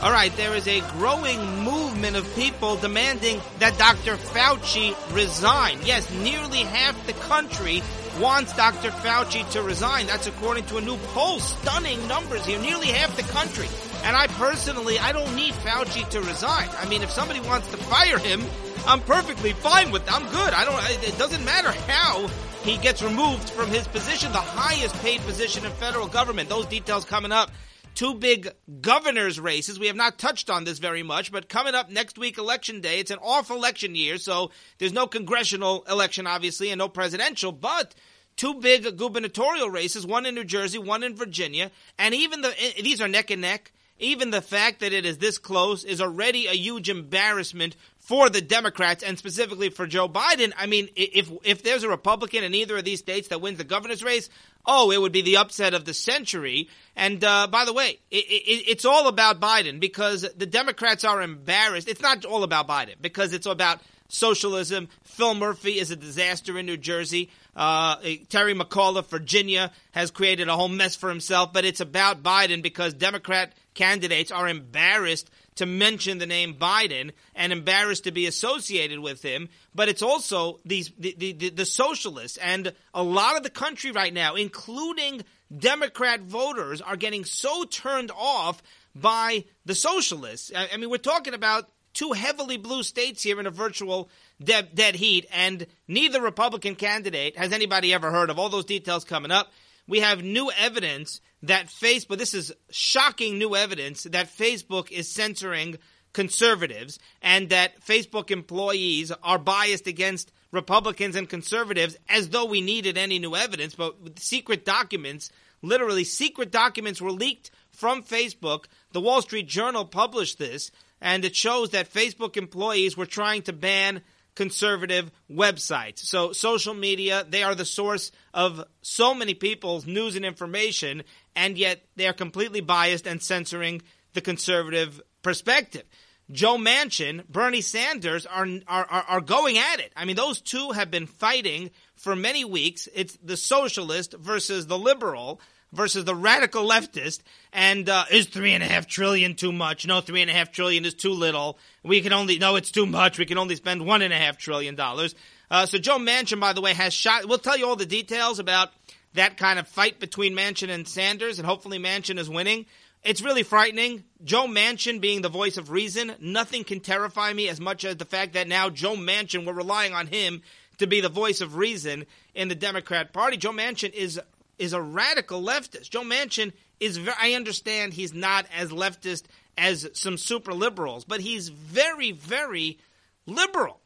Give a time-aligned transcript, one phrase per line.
[0.00, 4.14] All right, there is a growing movement of people demanding that Dr.
[4.16, 5.80] Fauci resign.
[5.82, 7.82] Yes, nearly half the country
[8.20, 8.90] wants Dr.
[8.90, 10.06] Fauci to resign.
[10.06, 11.40] That's according to a new poll.
[11.40, 12.60] Stunning numbers here.
[12.60, 13.66] Nearly half the country.
[14.04, 16.68] And I personally, I don't need Fauci to resign.
[16.78, 18.44] I mean, if somebody wants to fire him,
[18.86, 20.08] I'm perfectly fine with.
[20.08, 20.54] I'm good.
[20.54, 22.28] I don't, it doesn't matter how
[22.62, 26.48] he gets removed from his position, the highest paid position in federal government.
[26.48, 27.50] Those details coming up
[27.98, 28.48] two big
[28.80, 29.76] governors races.
[29.76, 33.00] We have not touched on this very much, but coming up next week, election day,
[33.00, 37.96] it's an off election year, so there's no congressional election, obviously, and no presidential, but
[38.36, 42.82] two big gubernatorial races, one in New Jersey, one in Virginia, and even the, eh,
[42.84, 43.72] these are neck and neck.
[43.98, 47.74] Even the fact that it is this close is already a huge embarrassment
[48.08, 50.54] for the Democrats and specifically for Joe Biden.
[50.56, 53.64] I mean, if if there's a Republican in either of these states that wins the
[53.64, 54.30] governor's race,
[54.64, 56.70] oh, it would be the upset of the century.
[56.96, 61.20] And uh, by the way, it, it, it's all about Biden because the Democrats are
[61.20, 61.86] embarrassed.
[61.86, 64.88] It's not all about Biden because it's about socialism.
[65.02, 67.28] Phil Murphy is a disaster in New Jersey.
[67.54, 67.96] Uh,
[68.30, 71.52] Terry McAuliffe, Virginia, has created a whole mess for himself.
[71.52, 77.52] But it's about Biden because Democrat candidates are embarrassed to mention the name Biden and
[77.52, 79.48] embarrassed to be associated with him.
[79.74, 84.12] But it's also these the, the, the socialists and a lot of the country right
[84.12, 85.22] now, including
[85.56, 88.62] Democrat voters, are getting so turned off
[88.94, 90.50] by the socialists.
[90.54, 94.08] I, I mean, we're talking about two heavily blue states here in a virtual
[94.42, 98.38] dead, dead heat, and neither Republican candidate has anybody ever heard of.
[98.38, 99.50] All those details coming up.
[99.88, 105.78] We have new evidence that Facebook, this is shocking new evidence that Facebook is censoring
[106.12, 112.98] conservatives and that Facebook employees are biased against Republicans and conservatives as though we needed
[112.98, 113.74] any new evidence.
[113.74, 115.30] But secret documents,
[115.62, 118.64] literally secret documents were leaked from Facebook.
[118.92, 123.52] The Wall Street Journal published this, and it shows that Facebook employees were trying to
[123.52, 124.02] ban
[124.38, 125.98] conservative websites.
[125.98, 131.02] So social media, they are the source of so many people's news and information,
[131.34, 133.82] and yet they are completely biased and censoring
[134.12, 135.82] the conservative perspective.
[136.30, 139.92] Joe Manchin, Bernie Sanders are, are, are going at it.
[139.96, 142.88] I mean, those two have been fighting for many weeks.
[142.94, 145.40] It's the socialist versus the liberal
[145.72, 147.20] versus the radical leftist.
[147.52, 149.86] And uh, is three and a half trillion too much?
[149.86, 151.58] No, three and a half trillion is too little.
[151.82, 153.18] We can only no, it's too much.
[153.18, 155.14] We can only spend one and a half trillion dollars.
[155.50, 157.26] Uh, so Joe Manchin, by the way, has shot.
[157.26, 158.70] We'll tell you all the details about
[159.14, 162.66] that kind of fight between Manchin and Sanders, and hopefully Manchin is winning.
[163.02, 164.04] It's really frightening.
[164.24, 168.04] Joe Manchin being the voice of reason, nothing can terrify me as much as the
[168.04, 170.42] fact that now Joe Manchin, we're relying on him
[170.78, 173.36] to be the voice of reason in the Democrat Party.
[173.36, 174.20] Joe Manchin is
[174.58, 175.90] is a radical leftist.
[175.90, 179.24] Joe Manchin is very, I understand he's not as leftist
[179.56, 182.78] as some super liberals, but he's very, very
[183.26, 183.80] liberal.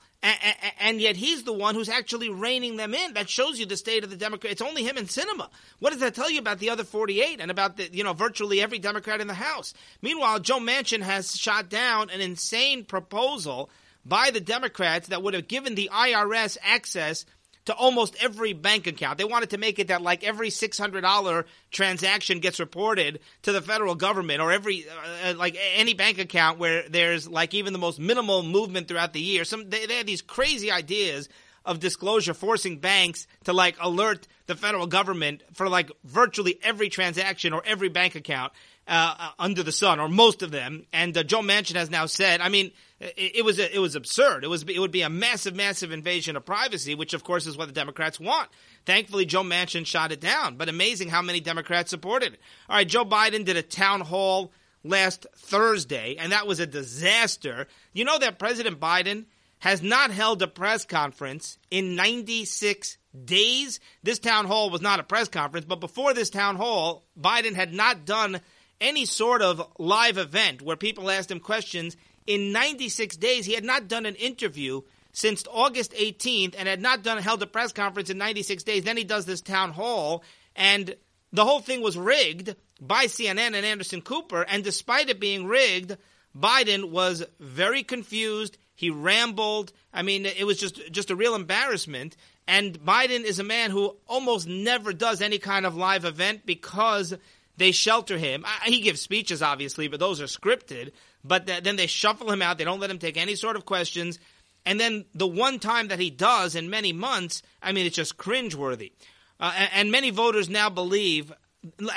[0.78, 3.15] And, yet he's the one who's actually reining them in.
[3.15, 4.53] That shows you the state of the Democrat.
[4.53, 5.49] It's only him in Sinema.
[5.81, 8.60] What does that tell you about the other 48 and about the, you know, virtually
[8.60, 9.75] every Democrat in the House?
[10.00, 13.69] Meanwhile, Joe Manchin has shot down an insane proposal
[14.04, 17.25] by the Democrats that would have given the IRS access
[17.67, 19.19] to almost every bank account.
[19.19, 23.95] They wanted to make it that like every $600 transaction gets reported to the federal
[23.95, 28.01] government or every uh, uh, like any bank account where there's like even the most
[28.01, 29.45] minimal movement throughout the year.
[29.45, 31.28] Some they, they had these crazy ideas
[31.65, 37.53] of disclosure forcing banks to like alert the federal government for like virtually every transaction
[37.53, 38.53] or every bank account
[38.88, 40.87] uh, uh under the sun or most of them.
[40.93, 43.94] And uh, Joe Manchin has now said, I mean, it, it was a, it was
[43.94, 44.44] absurd.
[44.44, 47.56] It was it would be a massive, massive invasion of privacy, which of course is
[47.56, 48.48] what the Democrats want.
[48.84, 52.41] Thankfully, Joe Manchin shot it down, but amazing how many Democrats supported it.
[52.69, 54.53] All right, Joe Biden did a town hall
[54.84, 57.66] last Thursday, and that was a disaster.
[57.92, 59.26] You know that President Biden
[59.59, 63.78] has not held a press conference in 96 days.
[64.03, 67.72] This town hall was not a press conference, but before this town hall, Biden had
[67.72, 68.41] not done
[68.82, 71.97] any sort of live event where people asked him questions
[72.27, 73.47] in 96 days.
[73.47, 77.47] He had not done an interview since August 18th and had not done held a
[77.47, 78.84] press conference in 96 days.
[78.84, 80.22] Then he does this town hall,
[80.57, 80.95] and
[81.33, 84.42] the whole thing was rigged by CNN and Anderson Cooper.
[84.42, 85.97] And despite it being rigged,
[86.36, 88.59] Biden was very confused.
[88.74, 89.72] He rambled.
[89.92, 92.16] I mean, it was just just a real embarrassment.
[92.48, 97.15] And Biden is a man who almost never does any kind of live event because
[97.57, 98.45] they shelter him.
[98.65, 100.93] He gives speeches, obviously, but those are scripted.
[101.25, 102.59] But then they shuffle him out.
[102.59, 104.19] They don't let him take any sort of questions.
[104.65, 108.16] And then the one time that he does in many months, I mean, it's just
[108.16, 108.93] cringeworthy.
[109.41, 111.33] Uh, and, and many voters now believe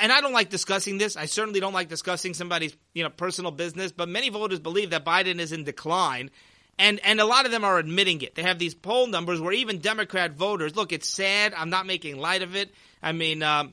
[0.00, 1.16] and I don't like discussing this.
[1.16, 3.92] I certainly don't like discussing somebody's you know personal business.
[3.92, 6.30] But many voters believe that Biden is in decline,
[6.78, 8.34] and and a lot of them are admitting it.
[8.34, 10.92] They have these poll numbers where even Democrat voters look.
[10.92, 11.52] It's sad.
[11.54, 12.72] I'm not making light of it.
[13.02, 13.42] I mean.
[13.42, 13.72] Um,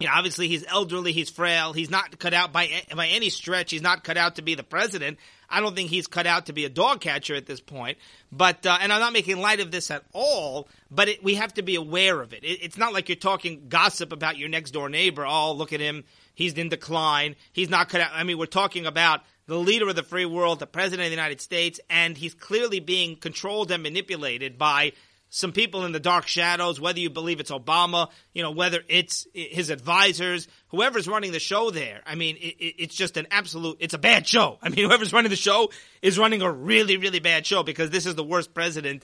[0.00, 3.70] you know, obviously he's elderly, he's frail, he's not cut out by by any stretch.
[3.70, 5.18] He's not cut out to be the president.
[5.48, 7.98] I don't think he's cut out to be a dog catcher at this point.
[8.32, 10.68] But uh, and I'm not making light of this at all.
[10.90, 12.42] But it, we have to be aware of it.
[12.42, 12.58] it.
[12.62, 15.24] It's not like you're talking gossip about your next door neighbor.
[15.24, 16.04] Oh, look at him,
[16.34, 17.36] he's in decline.
[17.52, 18.10] He's not cut out.
[18.12, 21.16] I mean, we're talking about the leader of the free world, the president of the
[21.16, 24.92] United States, and he's clearly being controlled and manipulated by
[25.34, 29.26] some people in the dark shadows, whether you believe it's Obama, you know, whether it's
[29.34, 32.02] his advisors, whoever's running the show there.
[32.06, 34.58] I mean, it, it's just an absolute, it's a bad show.
[34.62, 35.72] I mean, whoever's running the show
[36.02, 39.02] is running a really, really bad show because this is the worst president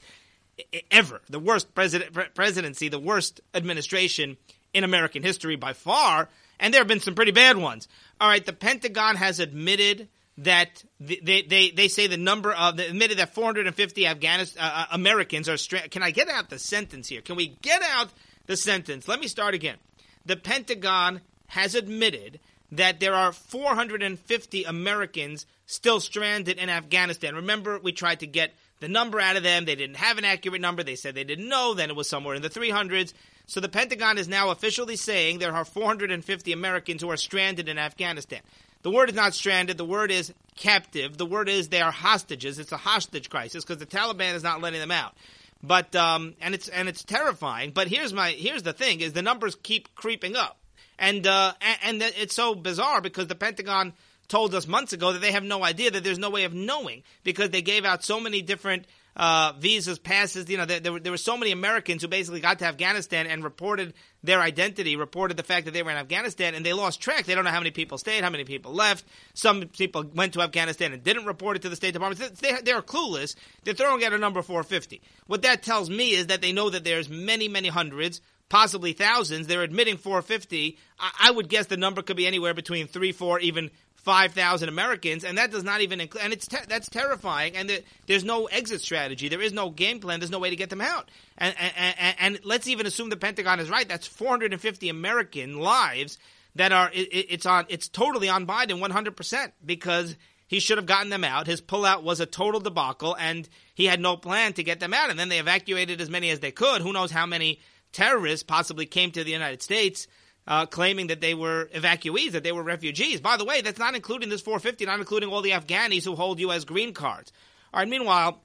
[0.92, 4.36] ever, the worst president, presidency, the worst administration
[4.72, 6.28] in American history by far.
[6.60, 7.88] And there have been some pretty bad ones.
[8.20, 10.08] All right, the Pentagon has admitted
[10.40, 14.86] that they, they, they say the number of they admitted that 450 Afghanistan uh, uh,
[14.92, 17.20] Americans are stra- can I get out the sentence here?
[17.20, 18.10] Can we get out
[18.46, 19.06] the sentence?
[19.06, 19.76] Let me start again.
[20.24, 22.40] The Pentagon has admitted
[22.72, 27.34] that there are 450 Americans still stranded in Afghanistan.
[27.34, 29.66] Remember we tried to get the number out of them.
[29.66, 30.82] They didn't have an accurate number.
[30.82, 31.74] They said they didn't know.
[31.74, 33.12] Then it was somewhere in the 300s
[33.50, 37.78] so the Pentagon is now officially saying there are 450 Americans who are stranded in
[37.78, 38.42] Afghanistan
[38.82, 39.76] the word is not stranded.
[39.76, 41.16] The word is captive.
[41.16, 42.58] The word is they are hostages.
[42.58, 45.14] It's a hostage crisis because the Taliban is not letting them out.
[45.62, 47.72] But um, and it's and it's terrifying.
[47.72, 50.58] But here's my here's the thing: is the numbers keep creeping up,
[50.98, 53.92] and uh, and, and it's so bizarre because the Pentagon
[54.28, 57.02] told us months ago that they have no idea that there's no way of knowing
[57.24, 58.86] because they gave out so many different
[59.16, 60.48] uh, visas, passes.
[60.48, 63.26] You know, there, there, were, there were so many Americans who basically got to Afghanistan
[63.26, 67.00] and reported their identity, reported the fact that they were in Afghanistan, and they lost
[67.00, 67.24] track.
[67.24, 69.04] They don't know how many people stayed, how many people left.
[69.34, 72.36] Some people went to Afghanistan and didn't report it to the State Department.
[72.36, 73.34] They, they're clueless.
[73.64, 75.00] They're throwing out a number 450.
[75.26, 79.46] What that tells me is that they know that there's many, many hundreds, possibly thousands.
[79.46, 80.76] They're admitting 450.
[80.98, 83.70] I, I would guess the number could be anywhere between three, four, even
[84.04, 87.56] 5,000 Americans, and that does not even include, and it's te- that's terrifying.
[87.56, 89.28] And the, there's no exit strategy.
[89.28, 90.20] There is no game plan.
[90.20, 91.10] There's no way to get them out.
[91.36, 93.86] And, and, and, and let's even assume the Pentagon is right.
[93.86, 96.18] That's 450 American lives
[96.56, 97.66] that are it, it's on.
[97.68, 101.46] It's totally on Biden 100 percent because he should have gotten them out.
[101.46, 105.10] His pullout was a total debacle, and he had no plan to get them out.
[105.10, 106.82] And then they evacuated as many as they could.
[106.82, 107.60] Who knows how many
[107.92, 110.08] terrorists possibly came to the United States
[110.50, 113.20] uh, claiming that they were evacuees, that they were refugees.
[113.20, 116.40] By the way, that's not including this 450, not including all the Afghanis who hold
[116.40, 116.64] U.S.
[116.64, 117.32] green cards.
[117.72, 118.42] All right, meanwhile,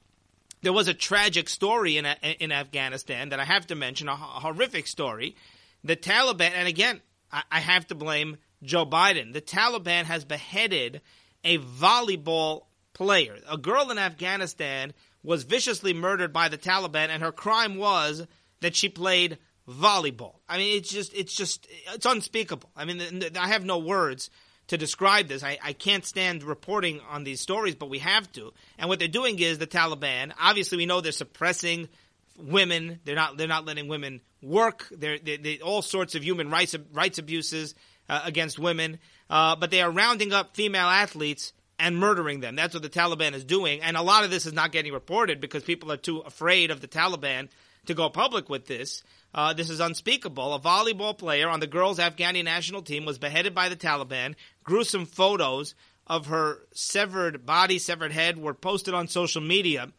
[0.61, 4.85] there was a tragic story in, in Afghanistan that I have to mention, a horrific
[4.85, 5.35] story.
[5.83, 9.33] The Taliban, and again, I, I have to blame Joe Biden.
[9.33, 11.01] The Taliban has beheaded
[11.43, 13.35] a volleyball player.
[13.49, 14.93] A girl in Afghanistan
[15.23, 18.27] was viciously murdered by the Taliban, and her crime was
[18.61, 19.39] that she played
[19.69, 20.35] volleyball.
[20.47, 22.69] I mean, it's just, it's just, it's unspeakable.
[22.75, 23.01] I mean,
[23.39, 24.29] I have no words
[24.67, 25.43] to describe this.
[25.43, 28.51] I, I can't stand reporting on these stories, but we have to.
[28.77, 30.33] And what they're doing is the Taliban.
[30.39, 31.89] Obviously, we know they're suppressing
[32.37, 32.99] women.
[33.05, 33.37] They're not.
[33.37, 34.87] They're not letting women work.
[34.91, 37.75] They're, they, they, all sorts of human rights rights abuses
[38.09, 38.99] uh, against women.
[39.29, 42.55] Uh, but they are rounding up female athletes and murdering them.
[42.55, 43.81] That's what the Taliban is doing.
[43.81, 46.81] And a lot of this is not getting reported because people are too afraid of
[46.81, 47.49] the Taliban
[47.87, 49.03] to go public with this.
[49.35, 50.53] Uh, this is unspeakable.
[50.53, 54.35] A volleyball player on the girls' Afghani national team was beheaded by the Taliban.
[54.63, 55.75] Gruesome photos
[56.07, 59.91] of her severed body, severed head were posted on social media.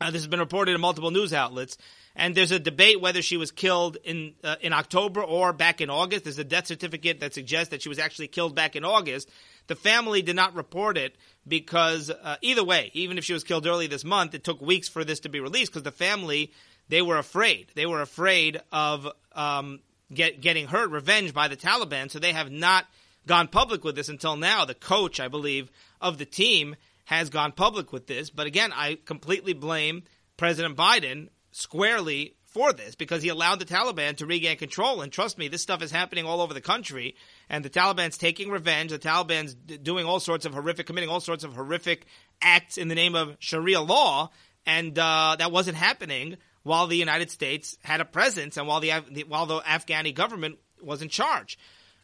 [0.00, 1.78] Uh, this has been reported in multiple news outlets.
[2.16, 5.88] And there's a debate whether she was killed in uh, in October or back in
[5.88, 6.24] August.
[6.24, 9.28] There's a death certificate that suggests that she was actually killed back in August.
[9.68, 11.14] The family did not report it
[11.46, 14.88] because uh, either way, even if she was killed early this month, it took weeks
[14.88, 16.52] for this to be released because the family
[16.88, 17.68] they were afraid.
[17.74, 19.80] They were afraid of um,
[20.12, 22.10] get, getting hurt, revenge by the Taliban.
[22.10, 22.86] So they have not
[23.26, 24.64] gone public with this until now.
[24.64, 28.30] The coach, I believe, of the team has gone public with this.
[28.30, 30.04] But again, I completely blame
[30.36, 35.02] President Biden squarely for this because he allowed the Taliban to regain control.
[35.02, 37.14] And trust me, this stuff is happening all over the country.
[37.48, 38.90] And the Taliban's taking revenge.
[38.90, 42.06] The Taliban's doing all sorts of horrific, committing all sorts of horrific
[42.40, 44.30] acts in the name of Sharia law.
[44.64, 48.90] And uh, that wasn't happening while the United States had a presence and while the
[49.28, 51.58] while the Afghani government was in charge.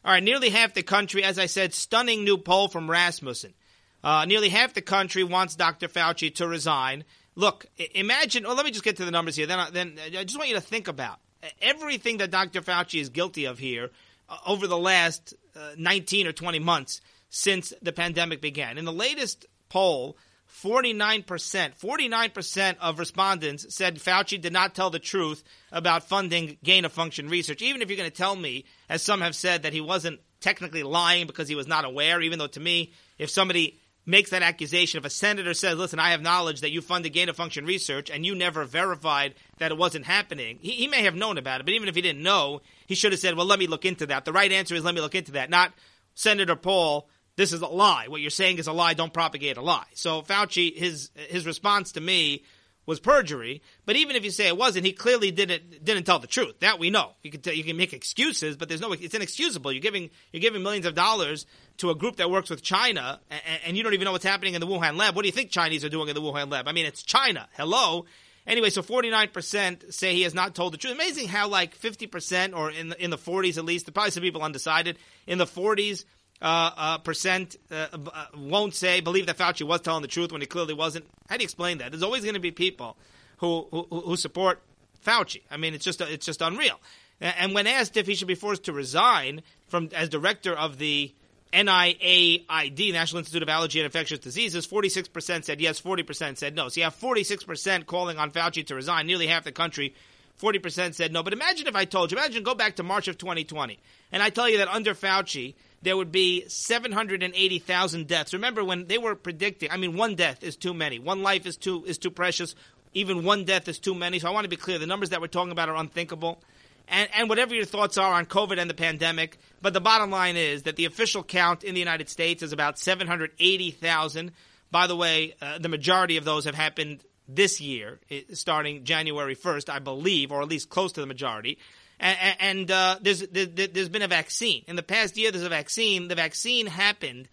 [0.05, 3.55] All right, nearly half the country, as I said, stunning new poll from Rasmussen.
[4.03, 5.89] Uh, nearly half the country wants Dr.
[5.89, 7.05] Fauci to resign.
[7.35, 8.45] Look, imagine.
[8.45, 9.47] Well, let me just get to the numbers here.
[9.47, 11.19] Then, then I just want you to think about
[11.61, 12.63] everything that Dr.
[12.63, 13.91] Fauci is guilty of here.
[14.33, 18.79] uh, over the last uh, 19 or 20 months since the pandemic began.
[18.79, 20.17] In the latest poll,
[20.61, 26.93] 49%, 49% of respondents said Fauci did not tell the truth about funding gain of
[26.93, 27.63] function research.
[27.63, 30.83] Even if you're going to tell me, as some have said, that he wasn't technically
[30.83, 34.99] lying because he was not aware, even though to me, if somebody makes that accusation,
[34.99, 38.11] if a senator says, listen, I have knowledge that you funded gain of function research
[38.11, 41.65] and you never verified that it wasn't happening, he, he may have known about it,
[41.65, 44.07] but even if he didn't know, he should have said, well, let me look into
[44.07, 44.25] that.
[44.25, 45.73] The right answer is let me look into that, not
[46.15, 48.09] Senator Paul this is a lie.
[48.09, 48.95] What you're saying is a lie.
[48.95, 49.87] Don't propagate a lie.
[49.95, 52.45] So Fauci, his his response to me
[52.85, 53.63] was perjury.
[53.87, 56.61] But even if you say it wasn't, he clearly didn't didn't tell the truth.
[56.61, 57.13] That we know.
[57.23, 58.93] You can tell, you can make excuses, but there's no.
[58.93, 59.73] It's inexcusable.
[59.73, 61.47] You're giving you're giving millions of dollars
[61.79, 64.55] to a group that works with China, and, and you don't even know what's happening
[64.55, 65.17] in the Wuhan lab.
[65.17, 66.69] What do you think Chinese are doing in the Wuhan lab?
[66.69, 67.49] I mean, it's China.
[67.57, 68.05] Hello.
[68.45, 70.95] Anyway, so 49% say he has not told the truth.
[70.95, 74.43] Amazing how like 50% or in the, in the 40s at least, probably some people
[74.43, 74.99] undecided,
[75.29, 80.03] in the 40s, uh, uh, percent uh, uh, won't say believe that Fauci was telling
[80.03, 81.07] the truth when he clearly wasn't.
[81.29, 81.93] How do you explain that?
[81.93, 82.97] There's always going to be people
[83.39, 84.61] who, who, who support
[85.05, 85.43] Fauci.
[85.51, 86.81] I mean, it's just it's just unreal.
[87.21, 91.13] And when asked if he should be forced to resign from as director of the
[91.53, 96.69] NIAID, National Institute of Allergy and Infectious Diseases, 46% said yes, 40% said no.
[96.69, 99.95] So you have 46% calling on Fauci to resign, nearly half the country.
[100.41, 101.23] 40% said no.
[101.23, 103.79] But imagine if I told you, imagine go back to March of 2020,
[104.11, 108.33] and I tell you that under Fauci, there would be 780,000 deaths.
[108.33, 110.99] Remember when they were predicting, I mean, one death is too many.
[110.99, 112.55] One life is too, is too precious.
[112.95, 114.19] Even one death is too many.
[114.19, 114.79] So I want to be clear.
[114.79, 116.41] The numbers that we're talking about are unthinkable.
[116.89, 120.37] And, and whatever your thoughts are on COVID and the pandemic, but the bottom line
[120.37, 124.33] is that the official count in the United States is about 780,000.
[124.71, 128.01] By the way, uh, the majority of those have happened this year,
[128.33, 131.59] starting January 1st, I believe, or at least close to the majority
[132.03, 135.31] and, and uh, there's there's been a vaccine in the past year.
[135.31, 136.09] There's a vaccine.
[136.09, 137.29] The vaccine happened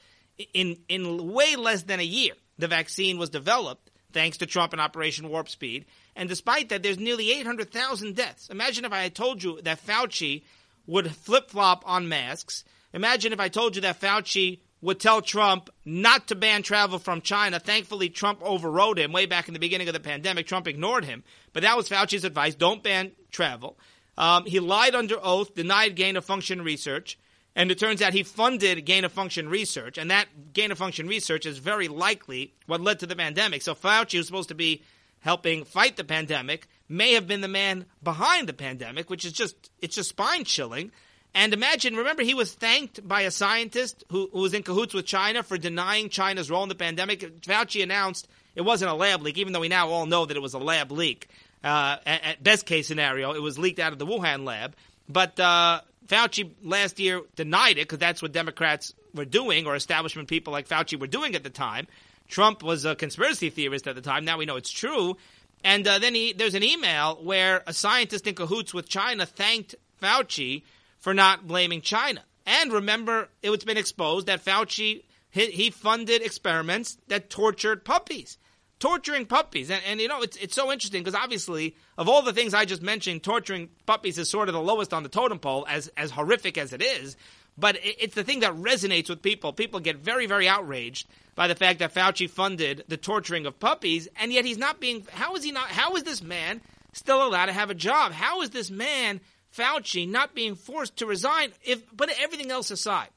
[0.54, 2.34] in in way less than a year.
[2.58, 5.86] The vaccine was developed thanks to Trump and Operation Warp Speed.
[6.16, 8.50] And despite that, there's nearly 800,000 deaths.
[8.50, 10.44] Imagine if I had told you that Fauci
[10.88, 12.64] would flip flop on masks.
[12.94, 17.22] Imagine if I told you that Fauci would tell Trump not to ban travel from
[17.22, 17.60] China.
[17.60, 20.48] Thankfully, Trump overrode him way back in the beginning of the pandemic.
[20.48, 21.24] Trump ignored him.
[21.54, 23.78] But that was Fauci's advice don't ban travel.
[24.20, 27.18] Um, he lied under oath, denied gain of function research,
[27.56, 31.08] and it turns out he funded gain of function research, and that gain of function
[31.08, 33.62] research is very likely what led to the pandemic.
[33.62, 34.84] So Fauci, was supposed to be
[35.22, 39.72] helping fight the pandemic, may have been the man behind the pandemic, which is just
[39.82, 40.92] it's just spine chilling.
[41.34, 45.06] And imagine, remember, he was thanked by a scientist who, who was in cahoots with
[45.06, 47.42] China for denying China's role in the pandemic.
[47.42, 50.42] Fauci announced it wasn't a lab leak, even though we now all know that it
[50.42, 51.30] was a lab leak.
[51.64, 54.76] Uh, at, best case scenario, it was leaked out of the Wuhan lab.
[55.08, 60.28] But uh, Fauci last year denied it because that's what Democrats were doing, or establishment
[60.28, 61.88] people like Fauci were doing at the time.
[62.28, 64.24] Trump was a conspiracy theorist at the time.
[64.24, 65.18] Now we know it's true.
[65.64, 69.76] And uh, then he, there's an email where a scientist in cahoots with China thanked
[70.02, 70.64] Fauci
[71.00, 72.24] for not blaming China.
[72.46, 78.38] And remember, it's been exposed that Fauci he, he funded experiments that tortured puppies
[78.80, 79.70] torturing puppies.
[79.70, 82.66] And, and you know, it's, it's so interesting because obviously, of all the things I
[82.66, 86.12] just mentioned, torturing puppies is sort of the lowest on the totem pole, as, as
[86.12, 87.16] horrific as it is.
[87.58, 89.54] But it, it's the thing that resonates with people.
[89.54, 94.08] People get very, very outraged by the fact that Fauci funded the torturing of puppies,
[94.20, 95.06] and yet he's not being.
[95.12, 95.68] How is he not?
[95.68, 96.62] How is this man
[96.94, 98.14] still allowed to have a job?
[98.14, 99.20] How is this man,
[99.56, 101.52] Fauci, not being forced to resign?
[101.64, 103.10] If put everything else aside,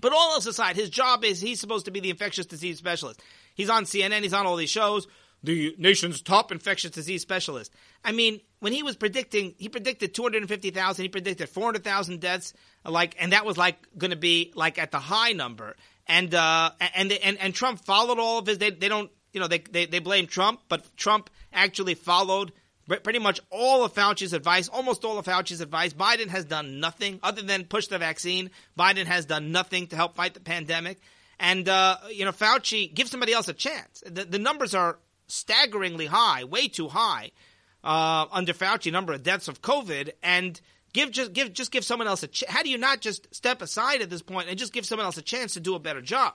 [0.00, 3.20] but all else aside, his job is he's supposed to be the infectious disease specialist.
[3.56, 4.22] He's on CNN.
[4.22, 5.08] He's on all these shows.
[5.42, 7.72] The nation's top infectious disease specialist.
[8.04, 11.02] I mean, when he was predicting, he predicted 250,000.
[11.02, 12.52] He predicted 400,000 deaths.
[12.84, 15.76] Like, and that was like going to be like at the high number.
[16.06, 18.58] And uh, and and and Trump followed all of his.
[18.58, 22.52] They they don't you know they they, they blame Trump, but Trump actually followed
[23.02, 25.92] pretty much all of Fauci's advice, almost all of Fauci's advice.
[25.92, 28.50] Biden has done nothing other than push the vaccine.
[28.78, 31.00] Biden has done nothing to help fight the pandemic.
[31.38, 34.02] And, uh, you know, Fauci, give somebody else a chance.
[34.06, 37.32] The, the numbers are staggeringly high, way too high
[37.84, 40.10] uh, under Fauci, number of deaths of COVID.
[40.22, 40.60] And
[40.92, 42.50] give just give just give someone else a chance.
[42.50, 45.18] How do you not just step aside at this point and just give someone else
[45.18, 46.34] a chance to do a better job?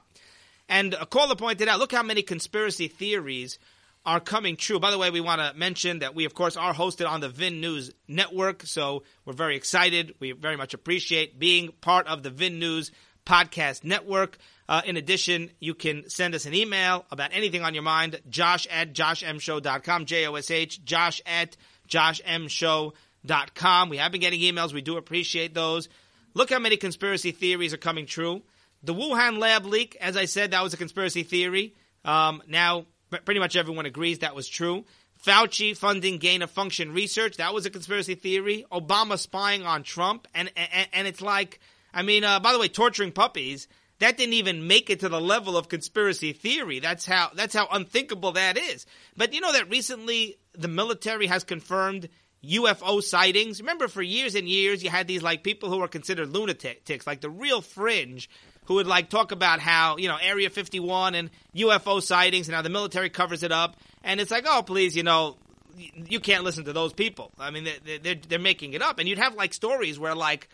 [0.70, 3.60] And a caller pointed out, look how many conspiracy theories
[4.06, 4.80] are coming true.
[4.80, 7.30] By the way, we want to mention that we, of course, are hosted on the
[7.30, 8.64] VIN News Network.
[8.64, 10.16] So we're very excited.
[10.20, 12.92] We very much appreciate being part of the VIN News
[13.26, 14.38] Podcast Network.
[14.68, 18.68] Uh, in addition, you can send us an email about anything on your mind, josh
[18.72, 21.58] at joshmshow.com, J-O-S-H, josh at
[21.90, 23.90] joshmshow.com.
[23.90, 24.74] We have been getting emails.
[24.74, 25.90] We do appreciate those.
[26.34, 28.42] look how many conspiracy theories are coming true.
[28.84, 31.76] The Wuhan lab leak, as I said, that was a conspiracy theory.
[32.04, 32.86] Um, now,
[33.26, 34.86] pretty much everyone agrees that was true.
[35.26, 38.66] Fauci funding gain of function research, that was a conspiracy theory.
[38.72, 41.60] Obama spying on Trump, and and, and it's like,
[41.94, 43.68] I mean, uh, by the way, torturing puppies,
[44.00, 46.80] that didn't even make it to the level of conspiracy theory.
[46.80, 48.86] That's how that's how unthinkable that is.
[49.16, 52.10] But you know that recently the military has confirmed
[52.44, 53.62] UFO sightings.
[53.62, 57.22] Remember, for years and years, you had these like people who were considered lunatics, like
[57.22, 58.28] the real fringe,
[58.66, 62.64] who would like talk about how you know Area 51 and UFO sightings and how
[62.64, 63.78] the military covers it up.
[64.04, 65.38] And it's like, oh, please, you know,
[65.78, 67.32] you can't listen to those people.
[67.40, 68.98] I mean, they're, they're, they're making it up.
[68.98, 70.50] And you'd have like stories where like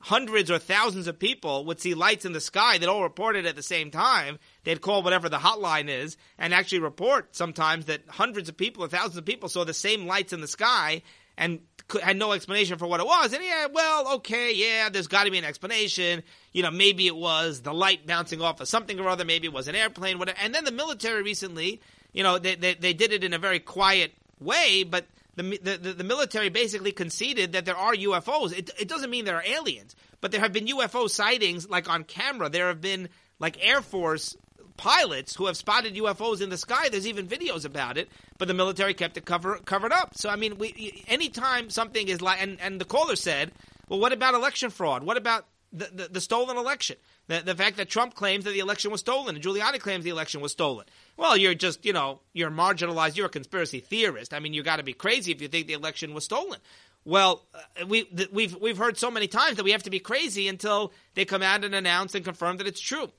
[0.00, 3.54] hundreds or thousands of people would see lights in the sky that all reported at
[3.54, 4.38] the same time.
[4.64, 8.88] They'd call whatever the hotline is and actually report sometimes that hundreds of people or
[8.88, 11.02] thousands of people saw the same lights in the sky
[11.36, 11.60] and
[12.02, 13.32] had no explanation for what it was.
[13.32, 16.22] And yeah, well, okay, yeah, there's got to be an explanation.
[16.52, 19.24] You know, maybe it was the light bouncing off of something or other.
[19.24, 20.18] Maybe it was an airplane.
[20.18, 20.38] Whatever.
[20.40, 21.80] And then the military recently,
[22.12, 25.06] you know, they, they, they did it in a very quiet way, but
[25.36, 28.56] the, the, the military basically conceded that there are UFOs.
[28.56, 32.04] It, it doesn't mean there are aliens, but there have been UFO sightings, like on
[32.04, 32.48] camera.
[32.48, 33.08] There have been
[33.38, 34.36] like Air Force
[34.76, 36.88] pilots who have spotted UFOs in the sky.
[36.88, 38.08] There's even videos about it,
[38.38, 40.16] but the military kept it cover, covered up.
[40.16, 43.52] So I mean, we anytime something is like, and, and the caller said,
[43.88, 45.02] well, what about election fraud?
[45.02, 46.96] What about the, the, the stolen election?
[47.28, 50.10] The, the fact that Trump claims that the election was stolen and Giuliani claims the
[50.10, 50.86] election was stolen.
[51.20, 53.14] Well, you're just, you know, you're marginalized.
[53.14, 54.32] You're a conspiracy theorist.
[54.32, 56.58] I mean, you got to be crazy if you think the election was stolen.
[57.04, 59.98] Well, uh, we th- we've we've heard so many times that we have to be
[59.98, 63.10] crazy until they come out and announce and confirm that it's true.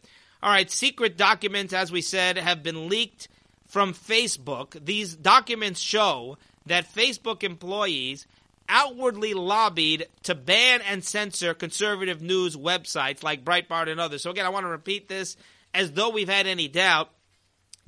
[0.42, 3.28] All right, secret documents, as we said, have been leaked
[3.68, 4.84] from Facebook.
[4.84, 8.26] These documents show that Facebook employees
[8.68, 14.24] outwardly lobbied to ban and censor conservative news websites like Breitbart and others.
[14.24, 15.38] So, again, I want to repeat this
[15.72, 17.12] as though we've had any doubt.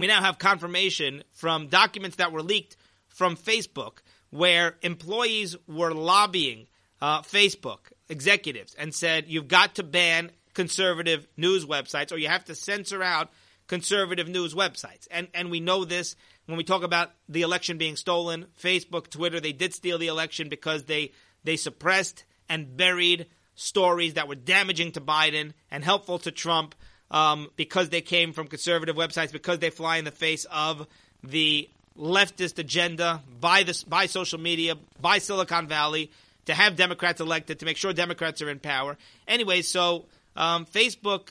[0.03, 2.75] We now have confirmation from documents that were leaked
[3.07, 3.99] from Facebook
[4.31, 6.67] where employees were lobbying
[7.01, 7.77] uh, Facebook
[8.09, 13.01] executives and said, you've got to ban conservative news websites or you have to censor
[13.01, 13.31] out
[13.67, 15.07] conservative news websites.
[15.09, 19.39] And and we know this when we talk about the election being stolen, Facebook, Twitter,
[19.39, 21.13] they did steal the election because they
[21.45, 26.75] they suppressed and buried stories that were damaging to Biden and helpful to Trump
[27.13, 30.85] um, because they came from conservative websites, because they fly in the face of
[31.23, 36.11] the leftist agenda by this by social media, by Silicon Valley,
[36.47, 38.97] to have Democrats elected, to make sure Democrats are in power.
[39.27, 41.29] Anyway, so um, Facebook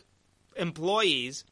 [0.56, 1.44] employees.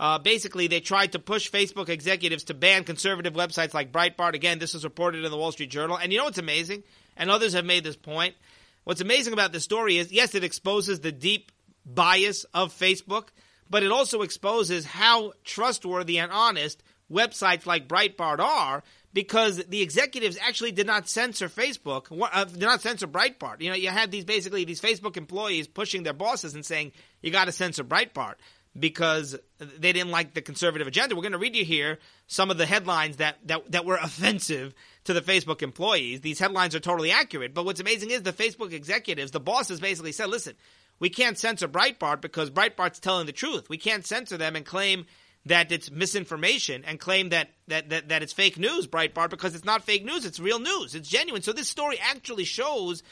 [0.00, 4.34] Uh, basically, they tried to push Facebook executives to ban conservative websites like Breitbart.
[4.34, 5.96] Again, this is reported in the Wall Street Journal.
[5.96, 6.84] And you know what's amazing?
[7.16, 8.36] And others have made this point.
[8.84, 11.50] What's amazing about this story is, yes, it exposes the deep
[11.84, 13.30] bias of Facebook,
[13.70, 20.38] but it also exposes how trustworthy and honest websites like Breitbart are because the executives
[20.40, 23.60] actually did not censor Facebook, uh, did not censor Breitbart.
[23.60, 27.30] You know, you had these basically these Facebook employees pushing their bosses and saying you
[27.30, 28.34] got to censor Breitbart
[28.78, 31.16] because they didn't like the conservative agenda.
[31.16, 34.74] We're going to read you here some of the headlines that, that, that were offensive
[35.04, 36.20] to the Facebook employees.
[36.20, 40.12] These headlines are totally accurate, but what's amazing is the Facebook executives, the bosses basically
[40.12, 40.54] said, listen,
[40.98, 43.68] we can't censor Breitbart because Breitbart's telling the truth.
[43.68, 45.06] We can't censor them and claim
[45.46, 49.64] that it's misinformation and claim that, that, that, that it's fake news, Breitbart, because it's
[49.64, 51.42] not fake news, it's real news, it's genuine.
[51.42, 53.02] So this story actually shows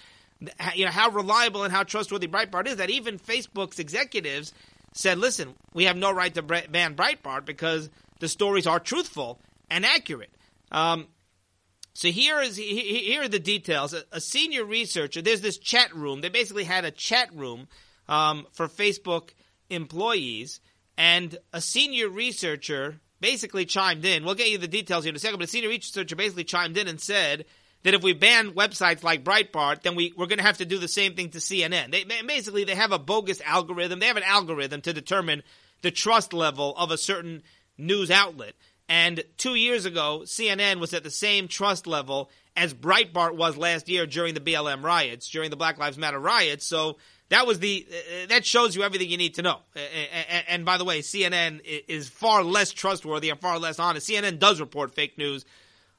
[0.75, 4.53] you know how reliable and how trustworthy Breitbart is that even Facebook's executives
[4.93, 9.39] said, listen, we have no right to ban Breitbart because the stories are truthful
[9.71, 10.31] and accurate.
[10.73, 11.07] Um,
[11.97, 13.95] so here is here are the details.
[14.13, 16.21] A, senior researcher, there's this chat room.
[16.21, 17.69] They basically had a chat room
[18.07, 19.31] um, for Facebook
[19.71, 20.61] employees
[20.99, 24.27] and a senior researcher basically chimed in.
[24.27, 26.77] We'll get you the details here in a second, but a senior researcher basically chimed
[26.77, 27.47] in and said
[27.83, 30.79] that if we ban websites like Breitbart, then we, we're going to have to do
[30.79, 31.93] the same thing to CNN.
[31.93, 34.01] They, basically, they have a bogus algorithm.
[34.01, 35.43] They have an algorithm to determine
[35.81, 37.43] the trust level of a certain
[37.79, 38.53] news outlet.
[38.89, 43.89] And two years ago, CNN was at the same trust level as Breitbart was last
[43.89, 46.65] year during the BLM riots, during the Black Lives Matter riots.
[46.65, 46.97] So
[47.29, 49.59] that was the uh, that shows you everything you need to know.
[49.75, 54.09] And, and, by the way, CNN is far less trustworthy and far less honest.
[54.09, 55.45] CNN does report fake news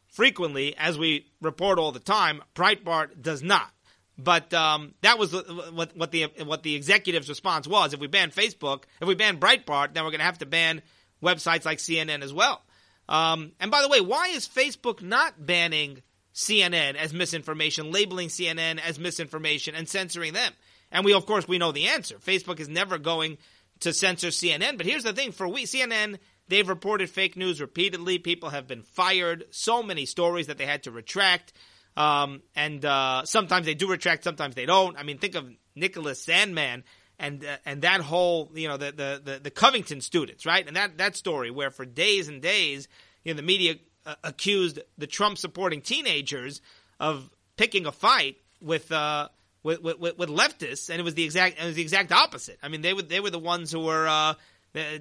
[0.08, 2.42] frequently, as we report all the time.
[2.56, 3.70] Breitbart does not.
[4.18, 7.94] But um, that was what, what the what the executive's response was.
[7.94, 10.82] If we ban Facebook, if we ban Breitbart, then we're going to have to ban
[11.22, 12.62] websites like CNN as well.
[13.10, 16.02] Um, and by the way, why is Facebook not banning
[16.34, 20.54] CNN as misinformation, labeling CNN as misinformation, and censoring them?
[20.92, 22.18] And we, of course, we know the answer.
[22.18, 23.38] Facebook is never going
[23.82, 24.78] to censor CNN.
[24.78, 28.20] But here's the thing: for we CNN, they've reported fake news repeatedly.
[28.20, 29.46] People have been fired.
[29.52, 31.54] So many stories that they had to retract.
[31.96, 34.96] Um, and uh, sometimes they do retract, sometimes they don't.
[34.98, 36.84] I mean, think of Nicholas Sandmann
[37.20, 40.66] and uh, and that whole you know the, the, the the Covington students, right?
[40.66, 42.88] And that that story where for days and days,
[43.24, 43.76] you know, the media
[44.06, 46.62] uh, accused the Trump supporting teenagers
[47.00, 48.92] of picking a fight with.
[48.92, 49.30] Uh,
[49.64, 52.58] with, with, with leftists, and it was the exact it was the exact opposite.
[52.64, 54.36] I mean, they were they were the ones who were uh,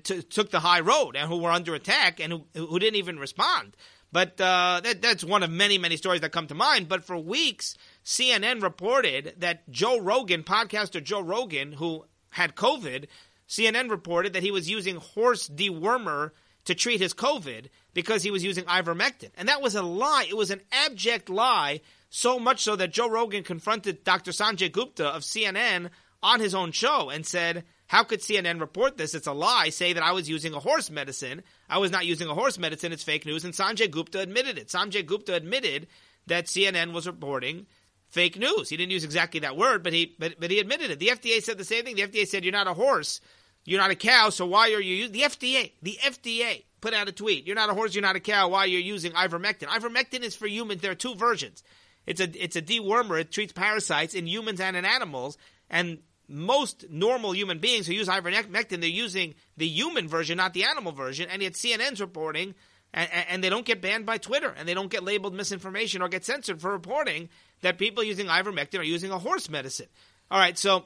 [0.03, 3.19] t- took the high road and who were under attack and who, who didn't even
[3.19, 3.77] respond.
[4.13, 6.89] But uh, that, that's one of many, many stories that come to mind.
[6.89, 13.07] But for weeks, CNN reported that Joe Rogan, podcaster Joe Rogan, who had COVID,
[13.49, 16.31] CNN reported that he was using horse dewormer
[16.65, 19.31] to treat his COVID because he was using ivermectin.
[19.37, 20.27] And that was a lie.
[20.29, 24.33] It was an abject lie, so much so that Joe Rogan confronted Dr.
[24.33, 25.91] Sanjay Gupta of CNN
[26.23, 29.15] on his own show and said, How could CNN report this?
[29.15, 29.69] It's a lie.
[29.71, 31.43] Say that I was using a horse medicine.
[31.69, 32.93] I was not using a horse medicine.
[32.93, 33.45] It's fake news.
[33.45, 34.69] And Sanjay Gupta admitted it.
[34.69, 35.87] Sanjay Gupta admitted
[36.27, 37.67] that CNN was reporting
[38.09, 38.69] fake news.
[38.69, 40.99] He didn't use exactly that word, but he but, but he admitted it.
[40.99, 41.97] The FDA said the same thing.
[41.97, 43.21] The FDA said you're not a horse,
[43.65, 45.73] you're not a cow, so why are you using the FDA?
[45.83, 47.47] The FDA put out a tweet.
[47.47, 48.49] You're not a horse, you're not a cow.
[48.49, 49.69] Why are you using ivermectin?
[49.69, 50.83] Ivermectin is for humans.
[50.83, 51.63] There are two versions.
[52.07, 53.21] It's a it's a dewormer.
[53.21, 55.37] It treats parasites in humans and in animals.
[55.69, 60.65] And most normal human beings who use ivermectin, they're using the human version, not the
[60.65, 61.29] animal version.
[61.31, 62.55] And yet CNN's reporting,
[62.93, 66.09] and, and they don't get banned by Twitter, and they don't get labeled misinformation or
[66.09, 67.29] get censored for reporting
[67.63, 69.89] that people using ivermectin are using a horse medicine.
[70.31, 70.85] All right, so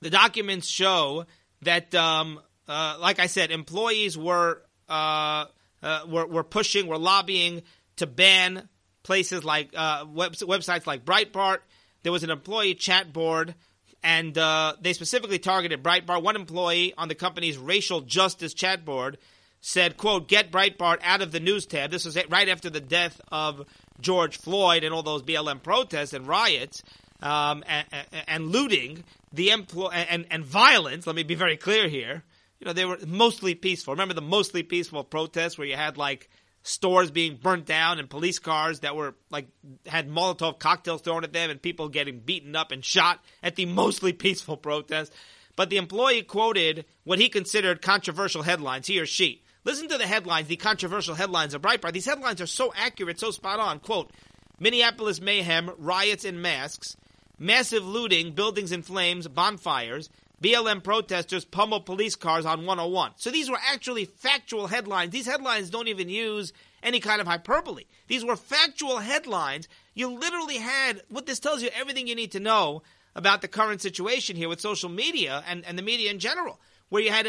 [0.00, 1.26] the documents show
[1.62, 5.46] that, um, uh, like I said, employees were, uh,
[5.82, 7.62] uh, were were pushing, were lobbying
[7.96, 8.68] to ban
[9.02, 11.58] places like uh, web- websites like Breitbart.
[12.02, 13.54] There was an employee chat board,
[14.02, 16.22] and uh, they specifically targeted Breitbart.
[16.22, 19.18] One employee on the company's racial justice chat board
[19.60, 23.20] said, "quote Get Breitbart out of the news tab." This was right after the death
[23.30, 23.66] of
[24.00, 26.82] George Floyd and all those BLM protests and riots
[27.22, 27.86] um, and,
[28.28, 31.06] and, looting, the empl- and, and violence.
[31.06, 32.22] Let me be very clear here.
[32.60, 33.94] You know, they were mostly peaceful.
[33.94, 36.30] Remember the mostly peaceful protests where you had like
[36.66, 39.46] stores being burnt down and police cars that were like
[39.86, 43.66] had Molotov cocktails thrown at them and people getting beaten up and shot at the
[43.66, 45.12] mostly peaceful protest.
[45.54, 49.42] But the employee quoted what he considered controversial headlines, he or she.
[49.64, 51.92] Listen to the headlines, the controversial headlines of Breitbart.
[51.92, 53.80] These headlines are so accurate, so spot on.
[53.80, 54.10] Quote,
[54.58, 56.96] Minneapolis mayhem, riots and masks,
[57.38, 60.10] massive looting, buildings in flames, bonfires,
[60.42, 63.12] BLM protesters pummel police cars on 101.
[63.16, 65.10] So these were actually factual headlines.
[65.10, 67.84] These headlines don't even use any kind of hyperbole.
[68.06, 69.66] These were factual headlines.
[69.94, 72.82] You literally had what this tells you everything you need to know
[73.14, 77.02] about the current situation here with social media and, and the media in general where
[77.02, 77.26] you had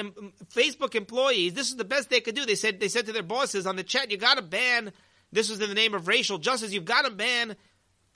[0.53, 1.53] Facebook employees.
[1.53, 2.45] This is the best they could do.
[2.45, 4.91] They said they said to their bosses on the chat, "You got to ban."
[5.31, 6.71] This was in the name of racial justice.
[6.71, 7.55] You've got to ban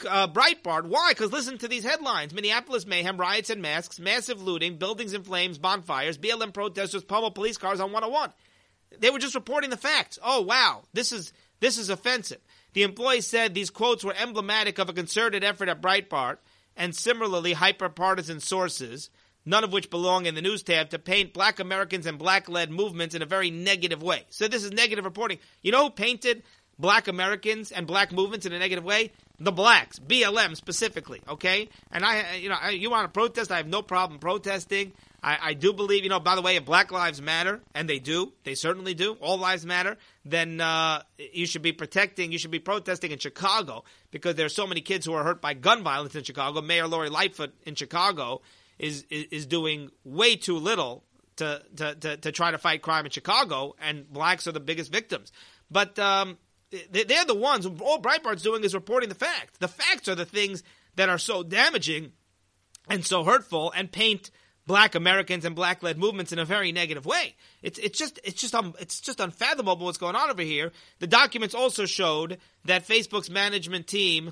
[0.05, 0.85] uh, Breitbart.
[0.85, 1.11] Why?
[1.11, 5.57] Because listen to these headlines: Minneapolis mayhem, riots and masks, massive looting, buildings in flames,
[5.57, 8.31] bonfires, BLM protesters pummel police cars on 101.
[8.99, 10.19] They were just reporting the facts.
[10.23, 12.41] Oh wow, this is this is offensive.
[12.73, 16.37] The employee said these quotes were emblematic of a concerted effort at Breitbart
[16.77, 19.09] and similarly hyper partisan sources
[19.45, 22.69] none of which belong in the news tab, to paint black Americans and black led
[22.69, 24.23] movements in a very negative way.
[24.29, 25.39] So this is negative reporting.
[25.61, 26.43] You know who painted
[26.77, 29.11] black Americans and black movements in a negative way?
[29.43, 31.67] The blacks, BLM specifically, okay?
[31.91, 33.51] And I, you know, I, you want to protest?
[33.51, 34.93] I have no problem protesting.
[35.23, 37.97] I, I, do believe, you know, by the way, if Black Lives Matter, and they
[37.97, 42.51] do, they certainly do, all lives matter, then uh, you should be protecting, you should
[42.51, 45.81] be protesting in Chicago because there are so many kids who are hurt by gun
[45.81, 46.61] violence in Chicago.
[46.61, 48.41] Mayor Lori Lightfoot in Chicago
[48.77, 51.03] is, is, is doing way too little
[51.37, 54.91] to, to, to, to, try to fight crime in Chicago, and blacks are the biggest
[54.91, 55.31] victims.
[55.71, 56.37] But um,
[56.91, 59.57] they're the ones, all Breitbart's doing is reporting the facts.
[59.59, 60.63] The facts are the things
[60.95, 62.13] that are so damaging
[62.89, 64.31] and so hurtful and paint
[64.65, 67.35] black Americans and black led movements in a very negative way.
[67.61, 70.71] It's it's just it's just um, it's just unfathomable what's going on over here.
[70.99, 74.31] The documents also showed that Facebook's management team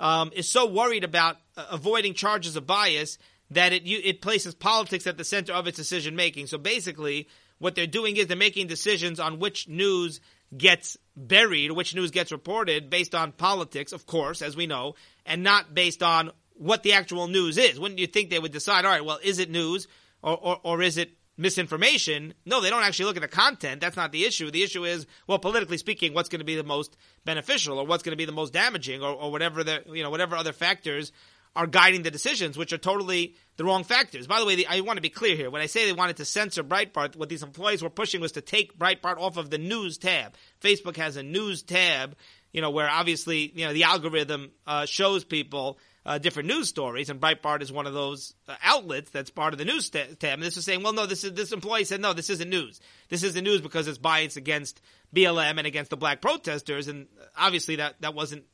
[0.00, 3.18] um, is so worried about uh, avoiding charges of bias
[3.50, 6.46] that it it places politics at the center of its decision making.
[6.48, 10.20] So basically, what they're doing is they're making decisions on which news
[10.56, 14.94] gets buried, which news gets reported based on politics, of course, as we know,
[15.26, 17.78] and not based on what the actual news is.
[17.78, 19.88] Wouldn't you think they would decide, all right, well, is it news
[20.22, 22.34] or, or, or is it misinformation?
[22.46, 23.80] No, they don't actually look at the content.
[23.80, 24.50] That's not the issue.
[24.50, 28.02] The issue is, well, politically speaking, what's going to be the most beneficial or what's
[28.02, 31.12] going to be the most damaging or, or whatever the, you know, whatever other factors
[31.58, 34.28] are guiding the decisions, which are totally the wrong factors.
[34.28, 35.50] By the way, the, I want to be clear here.
[35.50, 38.40] When I say they wanted to censor Breitbart, what these employees were pushing was to
[38.40, 40.34] take Breitbart off of the news tab.
[40.60, 42.14] Facebook has a news tab,
[42.52, 47.10] you know, where obviously, you know, the algorithm uh, shows people uh, different news stories,
[47.10, 50.16] and Breitbart is one of those uh, outlets that's part of the news tab.
[50.22, 52.80] And this is saying, well, no, this is this employee said, no, this isn't news.
[53.08, 54.80] This isn't news because it's biased against
[55.12, 58.44] BLM and against the black protesters, and obviously that that wasn't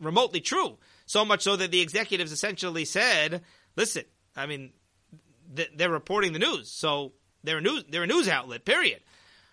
[0.00, 0.78] remotely true.
[1.06, 3.42] So much so that the executives essentially said,
[3.76, 4.72] "Listen, I mean,
[5.48, 7.12] they're reporting the news, so
[7.44, 8.64] they're a news they're a news outlet.
[8.64, 9.00] Period."